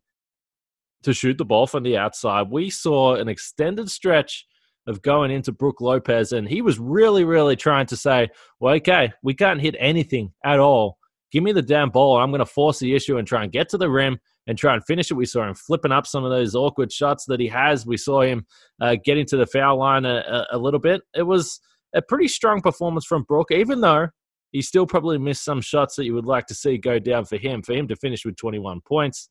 to 1.03 1.13
shoot 1.13 1.37
the 1.37 1.45
ball 1.45 1.67
from 1.67 1.83
the 1.83 1.97
outside, 1.97 2.49
we 2.49 2.69
saw 2.69 3.15
an 3.15 3.27
extended 3.27 3.89
stretch 3.89 4.45
of 4.87 5.01
going 5.01 5.31
into 5.31 5.51
Brook 5.51 5.81
Lopez, 5.81 6.31
and 6.31 6.47
he 6.47 6.61
was 6.61 6.79
really, 6.79 7.23
really 7.23 7.55
trying 7.55 7.85
to 7.87 7.97
say, 7.97 8.29
"Well, 8.59 8.75
okay, 8.75 9.11
we 9.21 9.33
can't 9.33 9.61
hit 9.61 9.75
anything 9.77 10.33
at 10.43 10.59
all. 10.59 10.97
Give 11.31 11.43
me 11.43 11.51
the 11.51 11.61
damn 11.61 11.89
ball. 11.89 12.17
I'm 12.17 12.31
going 12.31 12.39
to 12.39 12.45
force 12.45 12.79
the 12.79 12.95
issue 12.95 13.17
and 13.17 13.27
try 13.27 13.43
and 13.43 13.51
get 13.51 13.69
to 13.69 13.77
the 13.77 13.89
rim 13.89 14.19
and 14.47 14.57
try 14.57 14.73
and 14.73 14.83
finish 14.83 15.11
it. 15.11 15.13
We 15.13 15.27
saw 15.27 15.47
him 15.47 15.53
flipping 15.53 15.91
up 15.91 16.07
some 16.07 16.23
of 16.23 16.31
those 16.31 16.55
awkward 16.55 16.91
shots 16.91 17.25
that 17.25 17.39
he 17.39 17.47
has. 17.49 17.85
We 17.85 17.97
saw 17.97 18.21
him 18.21 18.47
uh, 18.81 18.95
getting 19.03 19.27
to 19.27 19.37
the 19.37 19.45
foul 19.45 19.77
line 19.77 20.05
a, 20.05 20.47
a, 20.51 20.55
a, 20.55 20.57
little 20.57 20.79
bit. 20.79 21.01
It 21.13 21.23
was 21.23 21.59
a 21.93 22.01
pretty 22.01 22.27
strong 22.27 22.61
performance 22.61 23.05
from 23.05 23.23
Brook, 23.23 23.51
even 23.51 23.81
though 23.81 24.07
he 24.51 24.61
still 24.61 24.85
probably 24.85 25.17
missed 25.17 25.43
some 25.43 25.61
shots 25.61 25.95
that 25.95 26.05
you 26.05 26.13
would 26.13 26.25
like 26.25 26.47
to 26.47 26.53
see 26.53 26.77
go 26.77 26.99
down 26.99 27.25
for 27.25 27.37
him. 27.37 27.61
For 27.61 27.73
him 27.73 27.87
to 27.87 27.95
finish 27.95 28.25
with 28.25 28.35
21 28.35 28.81
points, 28.81 29.29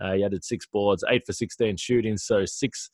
uh, 0.00 0.12
he 0.12 0.24
added 0.24 0.44
six 0.44 0.66
boards, 0.66 1.04
eight 1.08 1.22
for 1.26 1.32
16 1.32 1.76
shooting, 1.76 2.16
so 2.16 2.44
six 2.44 2.90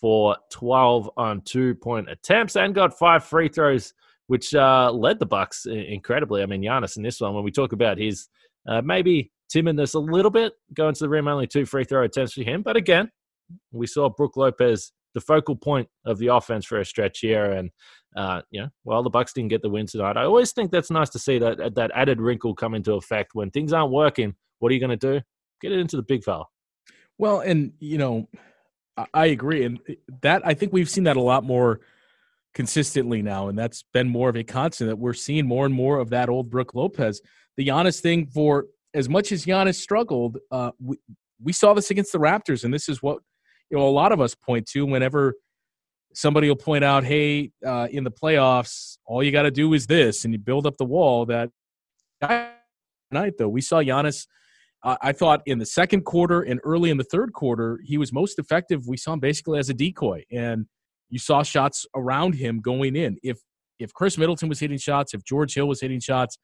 for 0.00 0.36
12 0.50 1.10
on 1.16 1.42
two 1.42 1.74
point 1.76 2.10
attempts, 2.10 2.56
and 2.56 2.74
got 2.74 2.98
five 2.98 3.24
free 3.24 3.48
throws, 3.48 3.92
which 4.26 4.54
uh, 4.54 4.90
led 4.92 5.18
the 5.18 5.26
Bucks 5.26 5.66
incredibly. 5.66 6.42
I 6.42 6.46
mean, 6.46 6.62
Giannis 6.62 6.96
in 6.96 7.02
this 7.02 7.20
one, 7.20 7.34
when 7.34 7.44
we 7.44 7.50
talk 7.50 7.72
about 7.72 7.98
his 7.98 8.28
uh, 8.66 8.82
maybe 8.82 9.30
timidness 9.52 9.94
a 9.94 9.98
little 9.98 10.30
bit 10.30 10.52
going 10.74 10.94
to 10.94 11.04
the 11.04 11.08
rim. 11.08 11.28
Only 11.28 11.46
two 11.46 11.66
free 11.66 11.84
throw 11.84 12.04
attempts 12.04 12.34
for 12.34 12.42
him, 12.42 12.62
but 12.62 12.76
again, 12.76 13.10
we 13.72 13.86
saw 13.86 14.08
Brook 14.08 14.36
Lopez 14.36 14.92
the 15.14 15.20
focal 15.20 15.56
point 15.56 15.88
of 16.04 16.18
the 16.18 16.28
offense 16.28 16.64
for 16.64 16.78
a 16.78 16.84
stretch 16.84 17.18
here, 17.20 17.52
and 17.52 17.70
uh, 18.16 18.42
you 18.50 18.62
know, 18.62 18.68
well, 18.84 19.02
the 19.02 19.10
Bucks 19.10 19.32
didn't 19.32 19.50
get 19.50 19.62
the 19.62 19.70
win 19.70 19.86
tonight. 19.86 20.16
I 20.16 20.24
always 20.24 20.52
think 20.52 20.70
that's 20.70 20.90
nice 20.90 21.10
to 21.10 21.18
see 21.18 21.38
that 21.38 21.74
that 21.76 21.90
added 21.94 22.20
wrinkle 22.20 22.54
come 22.54 22.74
into 22.74 22.94
effect 22.94 23.34
when 23.34 23.50
things 23.50 23.72
aren't 23.72 23.92
working. 23.92 24.34
What 24.58 24.70
are 24.70 24.74
you 24.74 24.80
going 24.80 24.98
to 24.98 25.18
do? 25.18 25.20
Get 25.60 25.72
it 25.72 25.78
into 25.78 25.96
the 25.96 26.02
big 26.02 26.24
foul. 26.24 26.50
Well, 27.18 27.40
and 27.40 27.72
you 27.78 27.98
know, 27.98 28.28
I 29.14 29.26
agree, 29.26 29.64
and 29.64 29.78
that 30.22 30.42
I 30.44 30.54
think 30.54 30.72
we've 30.72 30.90
seen 30.90 31.04
that 31.04 31.16
a 31.16 31.22
lot 31.22 31.44
more 31.44 31.80
consistently 32.54 33.22
now, 33.22 33.48
and 33.48 33.58
that's 33.58 33.84
been 33.92 34.08
more 34.08 34.28
of 34.28 34.36
a 34.36 34.42
constant 34.42 34.90
that 34.90 34.96
we're 34.96 35.14
seeing 35.14 35.46
more 35.46 35.66
and 35.66 35.74
more 35.74 35.98
of 35.98 36.10
that 36.10 36.28
old 36.28 36.50
Brook 36.50 36.74
Lopez. 36.74 37.20
The 37.56 37.70
honest 37.70 38.02
thing 38.02 38.26
for 38.26 38.66
as 38.94 39.08
much 39.08 39.30
as 39.32 39.44
Giannis 39.44 39.76
struggled, 39.76 40.38
uh, 40.50 40.72
we, 40.82 40.96
we 41.42 41.52
saw 41.52 41.74
this 41.74 41.90
against 41.90 42.12
the 42.12 42.18
Raptors, 42.18 42.64
and 42.64 42.74
this 42.74 42.88
is 42.88 43.02
what 43.02 43.18
you 43.70 43.78
know 43.78 43.86
a 43.86 43.90
lot 43.90 44.12
of 44.12 44.20
us 44.20 44.34
point 44.34 44.66
to 44.70 44.84
whenever 44.84 45.34
somebody 46.14 46.48
will 46.48 46.56
point 46.56 46.84
out, 46.84 47.04
"Hey, 47.04 47.52
uh, 47.64 47.88
in 47.90 48.04
the 48.04 48.10
playoffs, 48.10 48.98
all 49.04 49.22
you 49.22 49.32
got 49.32 49.42
to 49.42 49.50
do 49.50 49.72
is 49.74 49.86
this," 49.86 50.24
and 50.24 50.32
you 50.34 50.38
build 50.38 50.66
up 50.66 50.76
the 50.76 50.84
wall. 50.84 51.26
That 51.26 51.50
night, 53.10 53.34
though, 53.38 53.48
we 53.48 53.60
saw 53.60 53.82
Giannis. 53.82 54.26
Uh, 54.82 54.96
I 55.02 55.12
thought 55.12 55.42
in 55.46 55.58
the 55.58 55.66
second 55.66 56.04
quarter 56.04 56.40
and 56.40 56.58
early 56.64 56.90
in 56.90 56.96
the 56.96 57.04
third 57.04 57.32
quarter, 57.34 57.80
he 57.84 57.98
was 57.98 58.12
most 58.12 58.38
effective. 58.38 58.86
We 58.86 58.96
saw 58.96 59.12
him 59.12 59.20
basically 59.20 59.58
as 59.58 59.68
a 59.68 59.74
decoy, 59.74 60.24
and 60.32 60.66
you 61.10 61.18
saw 61.18 61.42
shots 61.42 61.86
around 61.94 62.34
him 62.34 62.60
going 62.60 62.96
in. 62.96 63.18
If 63.22 63.38
if 63.78 63.92
Khris 63.94 64.18
Middleton 64.18 64.48
was 64.48 64.60
hitting 64.60 64.78
shots, 64.78 65.14
if 65.14 65.24
George 65.24 65.54
Hill 65.54 65.68
was 65.68 65.80
hitting 65.80 66.00
shots, 66.00 66.38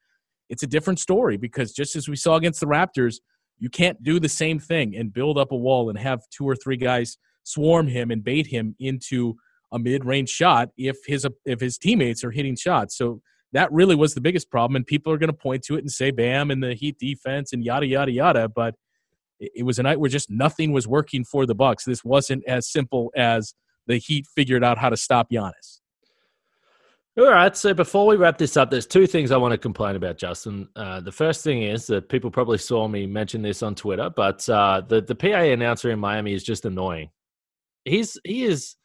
it's 0.49 0.63
a 0.63 0.67
different 0.67 0.99
story 0.99 1.37
because 1.37 1.71
just 1.71 1.95
as 1.95 2.07
we 2.07 2.15
saw 2.15 2.35
against 2.35 2.59
the 2.59 2.65
Raptors, 2.65 3.17
you 3.59 3.69
can't 3.69 4.01
do 4.03 4.19
the 4.19 4.29
same 4.29 4.59
thing 4.59 4.95
and 4.95 5.13
build 5.13 5.37
up 5.37 5.51
a 5.51 5.55
wall 5.55 5.89
and 5.89 5.97
have 5.97 6.21
two 6.31 6.47
or 6.47 6.55
three 6.55 6.77
guys 6.77 7.17
swarm 7.43 7.87
him 7.87 8.11
and 8.11 8.23
bait 8.23 8.47
him 8.47 8.75
into 8.79 9.35
a 9.71 9.79
mid-range 9.79 10.29
shot 10.29 10.69
if 10.77 10.97
his 11.05 11.27
if 11.45 11.59
his 11.59 11.77
teammates 11.77 12.23
are 12.23 12.31
hitting 12.31 12.55
shots. 12.55 12.97
So 12.97 13.21
that 13.53 13.71
really 13.71 13.95
was 13.95 14.13
the 14.13 14.21
biggest 14.21 14.49
problem, 14.51 14.75
and 14.75 14.85
people 14.85 15.11
are 15.13 15.17
going 15.17 15.31
to 15.31 15.37
point 15.37 15.63
to 15.63 15.75
it 15.75 15.79
and 15.79 15.91
say 15.91 16.11
Bam 16.11 16.51
and 16.51 16.61
the 16.61 16.73
Heat 16.73 16.97
defense 16.99 17.53
and 17.53 17.63
yada 17.63 17.85
yada 17.85 18.11
yada. 18.11 18.49
But 18.49 18.75
it 19.39 19.65
was 19.65 19.79
a 19.79 19.83
night 19.83 19.99
where 19.99 20.09
just 20.09 20.29
nothing 20.29 20.71
was 20.71 20.87
working 20.87 21.23
for 21.23 21.45
the 21.45 21.55
Bucks. 21.55 21.85
This 21.85 22.03
wasn't 22.03 22.43
as 22.47 22.69
simple 22.69 23.11
as 23.15 23.53
the 23.85 23.97
Heat 23.97 24.25
figured 24.35 24.63
out 24.63 24.77
how 24.77 24.89
to 24.89 24.97
stop 24.97 25.29
Giannis. 25.31 25.79
All 27.17 27.25
right. 27.25 27.55
So 27.57 27.73
before 27.73 28.05
we 28.05 28.15
wrap 28.15 28.37
this 28.37 28.57
up, 28.57 28.69
there's 28.69 28.85
two 28.85 29.07
things 29.07 29.31
I 29.31 29.37
want 29.37 29.51
to 29.51 29.57
complain 29.57 29.95
about, 29.95 30.17
Justin. 30.17 30.69
Uh, 30.75 30.99
the 30.99 31.11
first 31.11 31.43
thing 31.43 31.63
is 31.63 31.87
that 31.87 32.09
people 32.09 32.29
probably 32.29 32.59
saw 32.59 32.87
me 32.87 33.07
mention 33.07 33.41
this 33.41 33.63
on 33.63 33.73
Twitter, 33.73 34.11
but 34.15 34.47
uh, 34.47 34.81
the 34.87 35.01
the 35.01 35.15
PA 35.15 35.27
announcer 35.27 35.89
in 35.89 35.97
Miami 35.97 36.33
is 36.33 36.43
just 36.43 36.65
annoying. 36.65 37.09
He's 37.85 38.19
he 38.23 38.43
is 38.43 38.75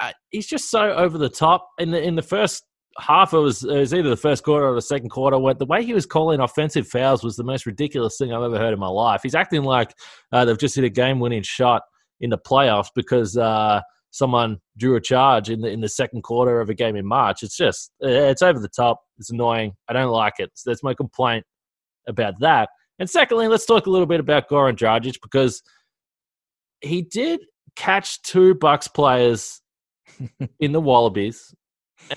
uh, 0.00 0.12
he's 0.30 0.46
just 0.46 0.70
so 0.70 0.92
over 0.92 1.18
the 1.18 1.28
top. 1.28 1.68
In 1.78 1.90
the 1.90 2.02
in 2.02 2.14
the 2.14 2.22
first 2.22 2.64
half 2.98 3.32
it 3.32 3.38
was, 3.38 3.62
it 3.62 3.76
was 3.76 3.92
either 3.94 4.08
the 4.08 4.16
first 4.16 4.42
quarter 4.42 4.66
or 4.66 4.74
the 4.74 4.82
second 4.82 5.10
quarter 5.10 5.38
where 5.38 5.54
the 5.54 5.66
way 5.66 5.84
he 5.84 5.92
was 5.92 6.06
calling 6.06 6.40
offensive 6.40 6.88
fouls 6.88 7.22
was 7.22 7.36
the 7.36 7.44
most 7.44 7.66
ridiculous 7.66 8.16
thing 8.16 8.32
I've 8.32 8.42
ever 8.42 8.58
heard 8.58 8.72
in 8.72 8.80
my 8.80 8.88
life. 8.88 9.20
He's 9.22 9.34
acting 9.34 9.62
like 9.62 9.94
uh, 10.32 10.44
they've 10.44 10.58
just 10.58 10.76
hit 10.76 10.84
a 10.84 10.90
game 10.90 11.20
winning 11.20 11.42
shot 11.42 11.82
in 12.20 12.30
the 12.30 12.38
playoffs 12.38 12.88
because 12.94 13.36
uh, 13.36 13.80
someone 14.10 14.58
drew 14.78 14.96
a 14.96 15.00
charge 15.00 15.50
in 15.50 15.60
the 15.60 15.68
in 15.68 15.80
the 15.80 15.88
second 15.88 16.22
quarter 16.22 16.60
of 16.60 16.70
a 16.70 16.74
game 16.74 16.96
in 16.96 17.06
March. 17.06 17.42
It's 17.42 17.56
just 17.56 17.92
it's 18.00 18.42
over 18.42 18.58
the 18.58 18.68
top. 18.68 19.00
It's 19.18 19.30
annoying. 19.30 19.72
I 19.88 19.92
don't 19.92 20.10
like 20.10 20.34
it. 20.38 20.50
So 20.54 20.70
that's 20.70 20.82
my 20.82 20.94
complaint 20.94 21.44
about 22.08 22.34
that. 22.40 22.68
And 22.98 23.10
secondly, 23.10 23.48
let's 23.48 23.66
talk 23.66 23.86
a 23.86 23.90
little 23.90 24.06
bit 24.06 24.20
about 24.20 24.48
Goran 24.48 24.74
Dragic 24.74 25.16
because 25.22 25.62
he 26.80 27.02
did 27.02 27.40
catch 27.74 28.22
two 28.22 28.54
Bucks 28.54 28.88
players 28.88 29.60
in 30.60 30.72
the 30.72 30.80
Wallabies. 30.80 31.54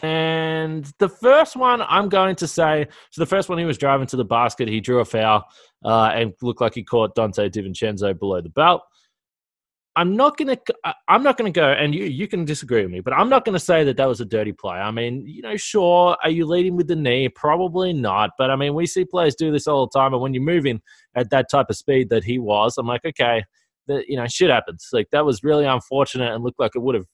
And 0.02 0.92
the 1.00 1.10
first 1.10 1.56
one, 1.56 1.82
I'm 1.82 2.10
going 2.10 2.36
to 2.38 2.48
say, 2.48 2.88
so 3.12 3.22
the 3.22 3.26
first 3.26 3.50
one 3.50 3.58
he 3.58 3.66
was 3.66 3.78
driving 3.78 4.08
to 4.08 4.18
the 4.18 4.26
basket, 4.26 4.68
he 4.68 4.82
drew 4.82 5.00
a 5.00 5.06
foul 5.06 5.46
uh, 5.86 6.12
and 6.14 6.34
looked 6.42 6.62
like 6.62 6.76
he 6.76 6.84
caught 6.84 7.16
Donte 7.16 7.50
DiVincenzo 7.50 8.18
below 8.18 8.42
the 8.42 8.50
belt. 8.50 8.82
I'm 9.96 10.16
not 10.16 10.38
gonna 10.38 10.58
I'm 11.10 11.24
not 11.24 11.36
gonna 11.36 11.52
go 11.52 11.72
and 11.74 11.94
you 11.94 12.06
you 12.06 12.28
can 12.28 12.46
disagree 12.46 12.84
with 12.84 12.92
me, 12.92 13.02
but 13.02 13.12
I'm 13.12 13.28
not 13.28 13.44
gonna 13.44 13.60
say 13.60 13.84
that 13.84 13.98
that 13.98 14.08
was 14.08 14.22
a 14.22 14.26
dirty 14.26 14.54
play. 14.54 14.78
I 14.78 14.92
mean, 14.92 15.26
you 15.28 15.42
know, 15.42 15.58
sure, 15.58 16.16
are 16.24 16.30
you 16.30 16.46
leading 16.46 16.78
with 16.78 16.88
the 16.88 16.96
knee? 16.96 17.28
Probably 17.28 17.92
not, 17.92 18.30
but 18.38 18.50
I 18.50 18.56
mean, 18.56 18.76
we 18.76 18.86
see 18.86 19.04
players 19.04 19.36
do 19.36 19.52
this 19.52 19.68
all 19.68 19.88
the 19.88 20.00
time, 20.00 20.14
and 20.14 20.22
when 20.22 20.34
you're 20.34 20.44
moving 20.44 20.80
at 21.16 21.32
that 21.32 21.50
type 21.50 21.66
of 21.70 21.76
speed 21.76 22.10
that 22.12 22.24
he 22.24 22.40
was, 22.40 22.78
I'm 22.78 22.88
like, 22.88 23.04
okay, 23.04 23.44
that 23.88 24.08
you 24.08 24.16
know, 24.16 24.28
shit 24.28 24.50
happens. 24.50 24.88
Like 24.94 25.10
that 25.12 25.26
was 25.26 25.44
really 25.44 25.66
unfortunate 25.66 26.34
and 26.34 26.46
looked 26.46 26.60
like 26.60 26.76
it 26.76 26.80
would 26.80 26.96
have 26.96 27.08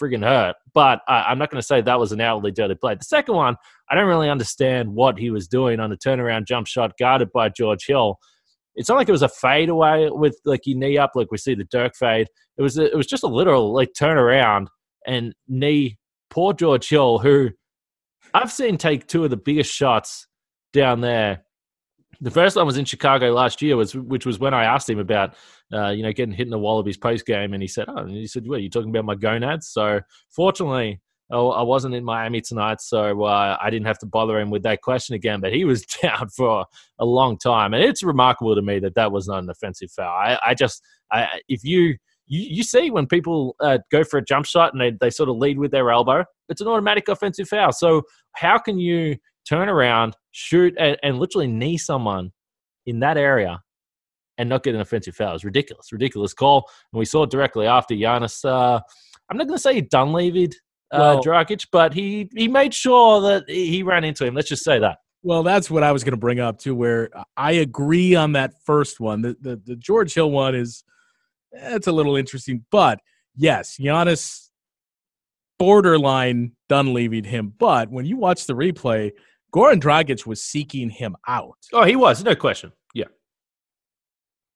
friggin' 0.00 0.24
hurt. 0.24 0.56
But 0.74 1.00
I, 1.08 1.24
I'm 1.24 1.38
not 1.38 1.50
going 1.50 1.60
to 1.60 1.66
say 1.66 1.80
that 1.80 1.98
was 1.98 2.12
an 2.12 2.20
outwardly 2.20 2.52
dirty 2.52 2.74
play. 2.74 2.94
The 2.94 3.04
second 3.04 3.34
one, 3.34 3.56
I 3.90 3.94
don't 3.94 4.08
really 4.08 4.30
understand 4.30 4.92
what 4.92 5.18
he 5.18 5.30
was 5.30 5.48
doing 5.48 5.80
on 5.80 5.90
the 5.90 5.96
turnaround 5.96 6.46
jump 6.46 6.66
shot 6.66 6.92
guarded 6.98 7.30
by 7.32 7.48
George 7.48 7.86
Hill 7.86 8.18
it's 8.74 8.88
not 8.88 8.96
like 8.96 9.08
it 9.08 9.12
was 9.12 9.22
a 9.22 9.28
fade 9.28 9.68
away 9.68 10.08
with 10.10 10.38
like 10.44 10.62
your 10.64 10.78
knee 10.78 10.98
up, 10.98 11.12
like 11.14 11.30
we 11.30 11.38
see 11.38 11.54
the 11.54 11.64
Dirk 11.64 11.94
fade. 11.94 12.28
It 12.56 12.62
was 12.62 12.78
it 12.78 12.96
was 12.96 13.06
just 13.06 13.22
a 13.22 13.28
literal 13.28 13.72
like 13.72 13.90
turn 13.96 14.16
around 14.16 14.68
and 15.06 15.34
knee. 15.48 15.98
Poor 16.30 16.54
George 16.54 16.88
Hill, 16.88 17.18
who 17.18 17.50
I've 18.32 18.52
seen 18.52 18.78
take 18.78 19.06
two 19.06 19.24
of 19.24 19.30
the 19.30 19.36
biggest 19.36 19.72
shots 19.72 20.26
down 20.72 21.02
there. 21.02 21.44
The 22.22 22.30
first 22.30 22.54
one 22.56 22.66
was 22.66 22.78
in 22.78 22.84
Chicago 22.84 23.32
last 23.32 23.60
year, 23.60 23.76
was 23.76 23.96
which 23.96 24.24
was 24.24 24.38
when 24.38 24.54
I 24.54 24.64
asked 24.64 24.88
him 24.88 25.00
about, 25.00 25.34
uh, 25.72 25.88
you 25.88 26.04
know, 26.04 26.12
getting 26.12 26.32
hit 26.32 26.46
in 26.46 26.50
the 26.50 26.58
Wallabies 26.58 26.96
post 26.96 27.26
game, 27.26 27.52
and 27.52 27.60
he 27.60 27.66
said, 27.66 27.86
"Oh," 27.88 27.96
and 27.96 28.10
he 28.10 28.28
said, 28.28 28.46
"What 28.46 28.56
are 28.56 28.62
you 28.62 28.70
talking 28.70 28.90
about 28.90 29.04
my 29.04 29.16
gonads?" 29.16 29.68
So 29.68 30.00
fortunately, 30.30 31.00
oh, 31.32 31.50
I 31.50 31.62
wasn't 31.62 31.96
in 31.96 32.04
Miami 32.04 32.40
tonight, 32.40 32.80
so 32.80 33.24
uh, 33.24 33.56
I 33.60 33.70
didn't 33.70 33.86
have 33.86 33.98
to 34.00 34.06
bother 34.06 34.38
him 34.38 34.50
with 34.50 34.62
that 34.62 34.82
question 34.82 35.16
again. 35.16 35.40
But 35.40 35.52
he 35.52 35.64
was 35.64 35.84
down 36.02 36.28
for 36.28 36.64
a 37.00 37.04
long 37.04 37.38
time, 37.38 37.74
and 37.74 37.82
it's 37.82 38.04
remarkable 38.04 38.54
to 38.54 38.62
me 38.62 38.78
that 38.78 38.94
that 38.94 39.10
was 39.10 39.26
not 39.26 39.42
an 39.42 39.50
offensive 39.50 39.90
foul. 39.90 40.14
I, 40.14 40.38
I 40.46 40.54
just, 40.54 40.80
I, 41.10 41.40
if 41.48 41.64
you, 41.64 41.96
you, 42.28 42.56
you 42.56 42.62
see 42.62 42.90
when 42.90 43.06
people 43.06 43.56
uh, 43.60 43.78
go 43.90 44.04
for 44.04 44.18
a 44.18 44.24
jump 44.24 44.46
shot 44.46 44.72
and 44.72 44.80
they, 44.80 44.92
they 45.00 45.10
sort 45.10 45.28
of 45.28 45.36
lead 45.36 45.58
with 45.58 45.72
their 45.72 45.90
elbow, 45.90 46.24
it's 46.48 46.60
an 46.60 46.68
automatic 46.68 47.08
offensive 47.08 47.48
foul. 47.48 47.72
So 47.72 48.02
how 48.34 48.58
can 48.58 48.78
you 48.78 49.16
turn 49.48 49.68
around, 49.68 50.14
shoot, 50.32 50.74
and, 50.78 50.96
and 51.02 51.18
literally 51.18 51.46
knee 51.46 51.78
someone 51.78 52.32
in 52.86 53.00
that 53.00 53.16
area 53.16 53.62
and 54.38 54.48
not 54.48 54.64
get 54.64 54.74
an 54.74 54.80
offensive 54.80 55.14
foul? 55.14 55.34
It's 55.34 55.44
ridiculous, 55.44 55.92
ridiculous 55.92 56.34
call. 56.34 56.68
And 56.92 56.98
we 56.98 57.04
saw 57.04 57.22
it 57.22 57.30
directly 57.30 57.66
after 57.66 57.94
Giannis. 57.94 58.44
Uh, 58.44 58.80
I'm 59.30 59.36
not 59.36 59.46
going 59.46 59.56
to 59.56 59.62
say 59.62 59.74
he 59.74 59.82
Dunleavied 59.82 60.54
uh, 60.92 60.98
well, 60.98 61.24
Dragic, 61.24 61.68
but 61.72 61.94
he 61.94 62.28
he 62.34 62.48
made 62.48 62.74
sure 62.74 63.20
that 63.22 63.48
he 63.48 63.82
ran 63.82 64.04
into 64.04 64.26
him. 64.26 64.34
Let's 64.34 64.48
just 64.48 64.64
say 64.64 64.78
that. 64.78 64.98
Well, 65.22 65.42
that's 65.42 65.70
what 65.70 65.82
I 65.82 65.92
was 65.92 66.04
going 66.04 66.12
to 66.12 66.18
bring 66.18 66.40
up 66.40 66.58
too. 66.58 66.74
Where 66.74 67.08
I 67.36 67.52
agree 67.52 68.14
on 68.14 68.32
that 68.32 68.52
first 68.64 69.00
one. 69.00 69.22
The 69.22 69.36
the, 69.40 69.56
the 69.64 69.76
George 69.76 70.12
Hill 70.12 70.30
one 70.30 70.54
is 70.54 70.84
it's 71.52 71.86
a 71.86 71.92
little 71.92 72.16
interesting, 72.16 72.64
but 72.70 73.00
yes, 73.36 73.78
Giannis 73.80 74.50
borderline 75.58 76.52
Dunleavied 76.68 77.26
him. 77.26 77.54
But 77.58 77.90
when 77.90 78.04
you 78.04 78.16
watch 78.18 78.46
the 78.46 78.54
replay, 78.54 79.12
Goran 79.54 79.80
Dragic 79.80 80.26
was 80.26 80.42
seeking 80.42 80.90
him 80.90 81.16
out. 81.28 81.58
Oh, 81.72 81.84
he 81.84 81.96
was, 81.96 82.24
no 82.24 82.34
question. 82.34 82.72
Yeah. 82.94 83.06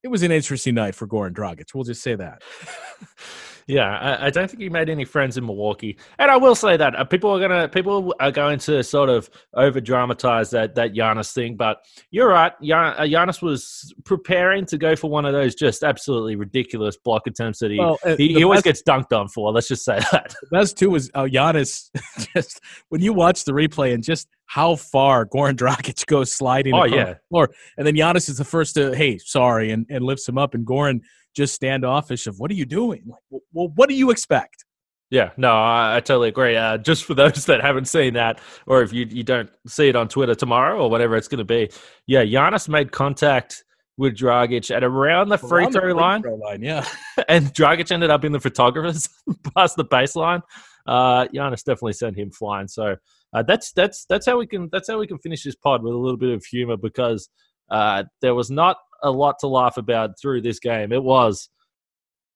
It 0.03 0.07
was 0.07 0.23
an 0.23 0.31
interesting 0.31 0.75
night 0.75 0.95
for 0.95 1.07
Goran 1.07 1.33
Dragic. 1.33 1.73
We'll 1.73 1.83
just 1.83 2.01
say 2.01 2.15
that. 2.15 2.41
Yeah, 3.67 3.97
I, 3.99 4.27
I, 4.27 4.29
don't 4.29 4.49
think 4.49 4.63
he 4.63 4.69
made 4.69 4.89
any 4.89 5.03
friends 5.03 5.37
in 5.37 5.45
Milwaukee, 5.45 5.97
and 6.19 6.31
I 6.31 6.37
will 6.37 6.55
say 6.55 6.77
that 6.77 6.95
uh, 6.95 7.03
people 7.03 7.29
are 7.31 7.39
gonna 7.39 7.67
people 7.67 8.15
are 8.21 8.31
going 8.31 8.59
to 8.59 8.81
sort 8.81 9.09
of 9.09 9.29
over 9.55 9.81
dramatize 9.81 10.51
that 10.51 10.75
that 10.75 10.93
Giannis 10.93 11.33
thing. 11.33 11.57
But 11.57 11.83
you're 12.09 12.29
right, 12.29 12.53
Gian, 12.61 12.93
uh, 12.97 13.01
Giannis 13.01 13.41
was 13.41 13.93
preparing 14.05 14.65
to 14.67 14.77
go 14.77 14.95
for 14.95 15.09
one 15.09 15.25
of 15.25 15.33
those 15.33 15.53
just 15.53 15.83
absolutely 15.83 16.37
ridiculous 16.37 16.95
block 16.95 17.27
attempts 17.27 17.59
that 17.59 17.71
he 17.71 17.77
well, 17.77 17.99
uh, 18.05 18.15
he, 18.15 18.35
he 18.35 18.43
always 18.45 18.61
gets 18.61 18.81
dunked 18.81 19.11
on 19.11 19.27
for. 19.27 19.51
Let's 19.51 19.67
just 19.67 19.83
say 19.83 19.99
that. 20.13 20.33
The 20.43 20.47
best 20.49 20.77
too 20.77 20.91
was 20.91 21.11
uh, 21.13 21.23
Giannis. 21.23 21.89
Just 22.33 22.61
when 22.89 23.01
you 23.01 23.13
watch 23.13 23.43
the 23.43 23.51
replay 23.51 23.93
and 23.93 24.03
just 24.03 24.27
how 24.45 24.75
far 24.75 25.25
Goran 25.25 25.55
Dragic 25.55 26.05
goes 26.05 26.31
sliding. 26.31 26.73
Oh 26.73 26.85
yeah, 26.85 27.15
floor, 27.29 27.49
and 27.77 27.85
then 27.85 27.95
Giannis 27.95 28.29
is 28.29 28.37
the 28.37 28.45
first 28.45 28.75
to 28.75 28.95
hey 28.95 29.17
sorry 29.17 29.71
and, 29.71 29.85
and 29.89 30.03
lifts 30.03 30.27
him 30.27 30.37
up, 30.37 30.53
and 30.53 30.65
Goran 30.65 31.01
just 31.37 31.53
standoffish 31.53 32.27
of 32.27 32.39
what 32.39 32.51
are 32.51 32.55
you 32.55 32.65
doing? 32.65 33.03
Like, 33.05 33.41
well, 33.53 33.71
what 33.75 33.87
do 33.87 33.95
you 33.95 34.09
expect? 34.09 34.65
Yeah, 35.09 35.29
no, 35.37 35.51
I, 35.51 35.97
I 35.97 35.99
totally 36.01 36.29
agree. 36.29 36.57
Uh, 36.57 36.77
just 36.77 37.05
for 37.05 37.13
those 37.13 37.45
that 37.47 37.61
haven't 37.61 37.87
seen 37.87 38.15
that, 38.15 38.41
or 38.65 38.81
if 38.81 38.91
you 38.91 39.05
you 39.09 39.23
don't 39.23 39.49
see 39.67 39.87
it 39.87 39.95
on 39.95 40.09
Twitter 40.09 40.35
tomorrow 40.35 40.81
or 40.81 40.89
whatever 40.89 41.15
it's 41.15 41.29
going 41.29 41.37
to 41.37 41.45
be, 41.45 41.69
yeah, 42.07 42.23
Giannis 42.23 42.67
made 42.67 42.91
contact 42.91 43.63
with 43.97 44.15
Dragic 44.15 44.75
at 44.75 44.83
around 44.83 45.29
the 45.29 45.37
free, 45.37 45.65
throw, 45.65 45.71
the 45.71 45.79
free 45.79 45.93
line. 45.93 46.21
throw 46.21 46.35
line. 46.35 46.61
Yeah, 46.61 46.85
and 47.29 47.53
Dragic 47.53 47.91
ended 47.91 48.09
up 48.09 48.25
in 48.25 48.31
the 48.31 48.39
photographers 48.39 49.07
past 49.55 49.77
the 49.77 49.85
baseline. 49.85 50.41
Uh, 50.85 51.27
Giannis 51.27 51.63
definitely 51.63 51.93
sent 51.93 52.17
him 52.17 52.31
flying. 52.31 52.67
So 52.67 52.95
uh, 53.33 53.43
that's 53.43 53.71
that's 53.73 54.05
that's 54.09 54.25
how 54.25 54.37
we 54.37 54.47
can 54.47 54.69
that's 54.71 54.89
how 54.89 54.99
we 54.99 55.07
can 55.07 55.19
finish 55.19 55.43
this 55.43 55.55
pod 55.55 55.83
with 55.83 55.93
a 55.93 55.97
little 55.97 56.17
bit 56.17 56.33
of 56.33 56.43
humor 56.43 56.77
because 56.77 57.29
uh, 57.69 58.03
there 58.21 58.35
was 58.35 58.49
not 58.49 58.77
a 59.03 59.11
lot 59.11 59.39
to 59.39 59.47
laugh 59.47 59.77
about 59.77 60.19
through 60.19 60.41
this 60.41 60.59
game. 60.59 60.91
It 60.91 61.03
was 61.03 61.49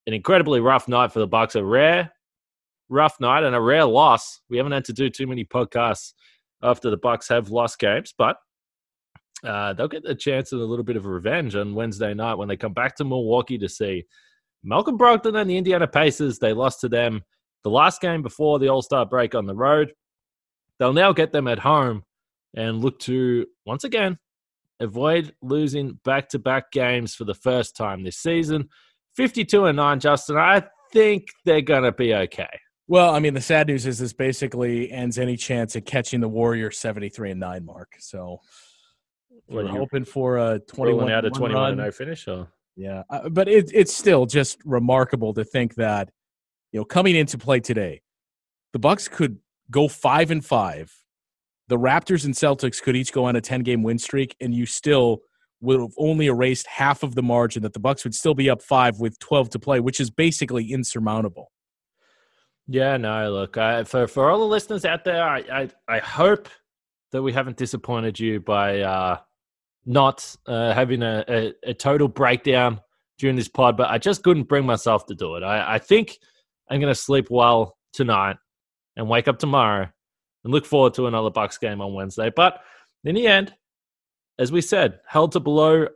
an 0.08 0.14
incredibly 0.14 0.60
rough 0.60 0.88
night 0.88 1.12
for 1.12 1.20
the 1.20 1.28
Bucks. 1.28 1.56
A 1.56 1.64
rare 1.64 2.12
rough 2.90 3.20
night 3.20 3.44
and 3.44 3.56
a 3.56 3.62
rare 3.62 3.86
loss. 3.86 4.42
We 4.50 4.58
haven't 4.58 4.74
had 4.74 4.86
to 4.86 4.94
do 4.94 5.10
too 5.10 5.26
many 5.26 5.46
podcasts 5.46 6.14
after 6.62 6.90
the 6.90 6.98
Bucks 6.98 7.28
have 7.30 7.50
lost 7.50 7.80
games, 7.80 8.14
but 8.16 8.38
uh, 9.44 9.74
they'll 9.74 9.88
get 9.88 10.06
a 10.06 10.14
chance 10.14 10.54
at 10.54 10.60
a 10.60 10.64
little 10.64 10.84
bit 10.84 10.98
of 10.98 11.06
revenge 11.06 11.56
on 11.56 11.74
Wednesday 11.74 12.14
night 12.14 12.36
when 12.36 12.48
they 12.48 12.58
come 12.58 12.74
back 12.74 12.96
to 12.98 13.04
Milwaukee 13.04 13.58
to 13.58 13.70
see 13.70 14.06
Malcolm 14.64 14.98
Brogdon 14.98 15.40
and 15.40 15.50
the 15.50 15.58
Indiana 15.58 15.88
Pacers. 15.88 16.38
They 16.38 16.54
lost 16.54 16.82
to 16.82 16.90
them 16.90 17.24
the 17.64 17.72
last 17.72 18.02
game 18.02 18.22
before 18.22 18.60
the 18.60 18.68
All 18.68 18.82
Star 18.82 19.06
break 19.06 19.34
on 19.34 19.48
the 19.48 19.56
road. 19.56 19.94
They'll 20.78 20.94
now 20.94 21.14
get 21.14 21.32
them 21.32 21.48
at 21.48 21.60
home 21.60 22.04
and 22.54 22.82
look 22.82 23.00
to 23.00 23.48
once 23.66 23.84
again 23.84 24.20
avoid 24.82 25.34
losing 25.42 26.00
back 26.04 26.30
to 26.30 26.40
back 26.40 26.72
games 26.72 27.16
for 27.16 27.24
the 27.24 27.34
first 27.34 27.76
time 27.76 28.04
this 28.04 28.18
season. 28.18 28.70
52 29.16 29.66
and 29.66 29.76
9, 29.76 30.00
Justin. 30.00 30.38
I 30.38 30.64
think 30.92 31.28
they're 31.46 31.62
going 31.62 31.84
to 31.84 31.92
be 31.92 32.14
okay. 32.14 32.50
Well, 32.88 33.14
I 33.14 33.20
mean, 33.20 33.34
the 33.34 33.42
sad 33.42 33.68
news 33.68 33.86
is 33.86 34.00
this 34.00 34.14
basically 34.14 34.92
ends 34.92 35.18
any 35.18 35.38
chance 35.38 35.76
at 35.76 35.86
catching 35.86 36.20
the 36.20 36.28
Warriors 36.28 36.78
73 36.80 37.32
and 37.32 37.40
9 37.40 37.66
mark. 37.66 37.96
So 38.00 38.40
we're 39.48 39.68
hoping 39.68 40.06
for 40.06 40.38
a 40.38 40.60
21 40.60 41.12
out 41.12 41.26
of 41.26 41.34
21 41.34 41.78
no 41.78 41.92
finish. 41.92 42.28
Or? 42.28 42.48
Yeah, 42.76 43.04
uh, 43.10 43.30
but 43.30 43.48
it, 43.48 43.72
it's 43.74 43.94
still 43.94 44.26
just 44.26 44.60
remarkable 44.66 45.34
to 45.34 45.44
think 45.44 45.76
that, 45.76 46.10
you 46.72 46.80
know, 46.80 46.86
coming 46.86 47.16
into 47.16 47.38
play 47.38 47.60
today, 47.60 48.02
the 48.74 48.80
Bucks 48.80 49.08
could 49.08 49.38
go 49.70 49.88
5 49.88 50.32
and 50.32 50.46
5 50.46 51.01
the 51.72 51.78
Raptors 51.78 52.26
and 52.26 52.34
Celtics 52.34 52.84
could 52.84 52.98
each 52.98 53.14
go 53.14 53.24
on 53.24 53.38
a 53.38 53.42
10 53.42 53.62
game 53.62 53.82
win 53.82 53.98
streak, 53.98 54.36
and 54.42 54.54
you 54.54 54.66
still 54.66 55.22
would 55.62 55.80
have 55.80 55.94
only 55.98 56.26
erased 56.26 56.68
half 56.68 57.02
of 57.02 57.16
the 57.16 57.24
margin 57.24 57.64
that 57.64 57.72
the 57.72 57.80
Bucks 57.80 58.04
would 58.04 58.14
still 58.14 58.34
be 58.34 58.50
up 58.50 58.62
five 58.62 59.00
with 59.00 59.18
12 59.20 59.52
to 59.52 59.60
play, 59.60 59.80
which 59.80 60.02
is 60.02 60.10
basically 60.10 60.74
insurmountable. 60.74 61.50
Yeah, 62.68 62.98
no, 62.98 63.32
look, 63.32 63.58
I, 63.58 63.86
for 63.86 64.06
for 64.06 64.30
all 64.30 64.40
the 64.40 64.46
listeners 64.46 64.84
out 64.84 65.06
there, 65.06 65.24
I, 65.24 65.40
I, 65.50 65.70
I 65.88 66.00
hope 66.00 66.50
that 67.14 67.24
we 67.24 67.32
haven't 67.32 67.56
disappointed 67.56 68.20
you 68.20 68.42
by 68.42 68.82
uh, 68.82 69.20
not 69.86 70.36
uh, 70.48 70.74
having 70.74 71.02
a, 71.04 71.24
a, 71.30 71.54
a, 71.70 71.74
total 71.74 72.10
breakdown 72.10 72.82
during 73.18 73.38
this 73.38 73.48
pod, 73.48 73.78
but 73.78 73.90
I 73.90 73.98
just 73.98 74.24
couldn't 74.24 74.50
bring 74.50 74.66
myself 74.66 75.06
to 75.06 75.16
do 75.16 75.36
it. 75.36 75.44
I, 75.44 75.76
I 75.76 75.80
think 75.80 76.18
I'm 76.70 76.82
going 76.82 76.94
to 76.94 77.00
sleep 77.00 77.28
well 77.30 77.78
tonight 77.94 78.36
and 78.98 79.08
wake 79.08 79.30
up 79.30 79.40
tomorrow 79.40 79.88
and 80.44 80.54
look 80.54 80.66
forward 80.66 80.94
to 80.96 81.08
another 81.08 81.30
Bucks 81.30 81.58
game 81.58 81.82
on 81.82 81.94
Wednesday. 81.94 82.32
But 82.36 82.62
in 83.04 83.16
the 83.16 83.28
end, 83.28 83.54
as 84.40 84.52
we 84.52 84.62
said, 84.62 85.00
held 85.08 85.32
to 85.34 85.40
below 85.40 85.88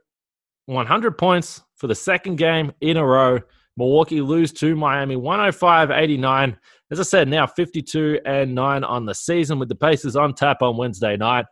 100 0.67 1.17
points 1.17 1.61
for 1.75 1.87
the 1.87 1.95
second 1.95 2.37
game 2.37 2.71
in 2.81 2.97
a 2.97 3.05
row. 3.05 3.39
Milwaukee 3.77 4.21
lose 4.21 4.53
to 4.53 4.75
Miami 4.75 5.15
105 5.15 5.91
89. 5.91 6.57
As 6.91 6.99
I 6.99 7.03
said, 7.03 7.27
now 7.27 7.45
52 7.45 8.21
and 8.25 8.55
9 8.55 8.83
on 8.83 9.05
the 9.05 9.15
season 9.15 9.59
with 9.59 9.69
the 9.69 9.75
Pacers 9.75 10.15
on 10.15 10.33
tap 10.33 10.61
on 10.61 10.77
Wednesday 10.77 11.17
night. 11.17 11.45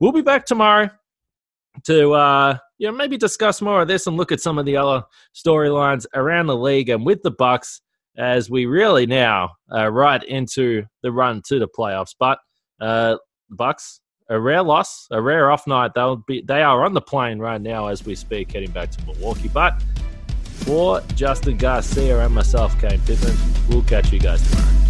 We'll 0.00 0.12
be 0.12 0.22
back 0.22 0.46
tomorrow 0.46 0.88
to 1.84 2.12
uh, 2.12 2.58
you 2.78 2.86
know 2.86 2.96
maybe 2.96 3.18
discuss 3.18 3.60
more 3.60 3.82
of 3.82 3.88
this 3.88 4.06
and 4.06 4.16
look 4.16 4.32
at 4.32 4.40
some 4.40 4.58
of 4.58 4.64
the 4.64 4.76
other 4.76 5.04
storylines 5.34 6.06
around 6.14 6.46
the 6.46 6.56
league 6.56 6.88
and 6.88 7.04
with 7.04 7.22
the 7.22 7.30
Bucks 7.30 7.82
as 8.18 8.50
we 8.50 8.66
really 8.66 9.06
now 9.06 9.52
uh, 9.72 9.90
right 9.90 10.22
into 10.24 10.84
the 11.02 11.12
run 11.12 11.42
to 11.48 11.58
the 11.58 11.68
playoffs. 11.68 12.14
But 12.18 12.38
uh, 12.80 13.16
Bucks 13.50 14.00
a 14.28 14.38
rare 14.38 14.62
loss, 14.62 15.06
a 15.10 15.20
rare 15.20 15.50
off 15.50 15.66
night. 15.66 15.92
They'll 15.94 16.16
be 16.16 16.42
they 16.42 16.62
are 16.62 16.84
on 16.84 16.94
the 16.94 17.00
plane 17.00 17.38
right 17.38 17.60
now 17.60 17.86
as 17.86 18.04
we 18.04 18.14
speak, 18.14 18.52
heading 18.52 18.70
back 18.70 18.90
to 18.92 19.06
Milwaukee. 19.06 19.48
But 19.48 19.82
for 20.44 21.00
Justin 21.14 21.56
Garcia 21.56 22.24
and 22.24 22.34
myself, 22.34 22.78
Kane 22.80 23.00
Pittman, 23.06 23.36
we'll 23.68 23.82
catch 23.82 24.12
you 24.12 24.18
guys 24.18 24.48
tomorrow. 24.48 24.85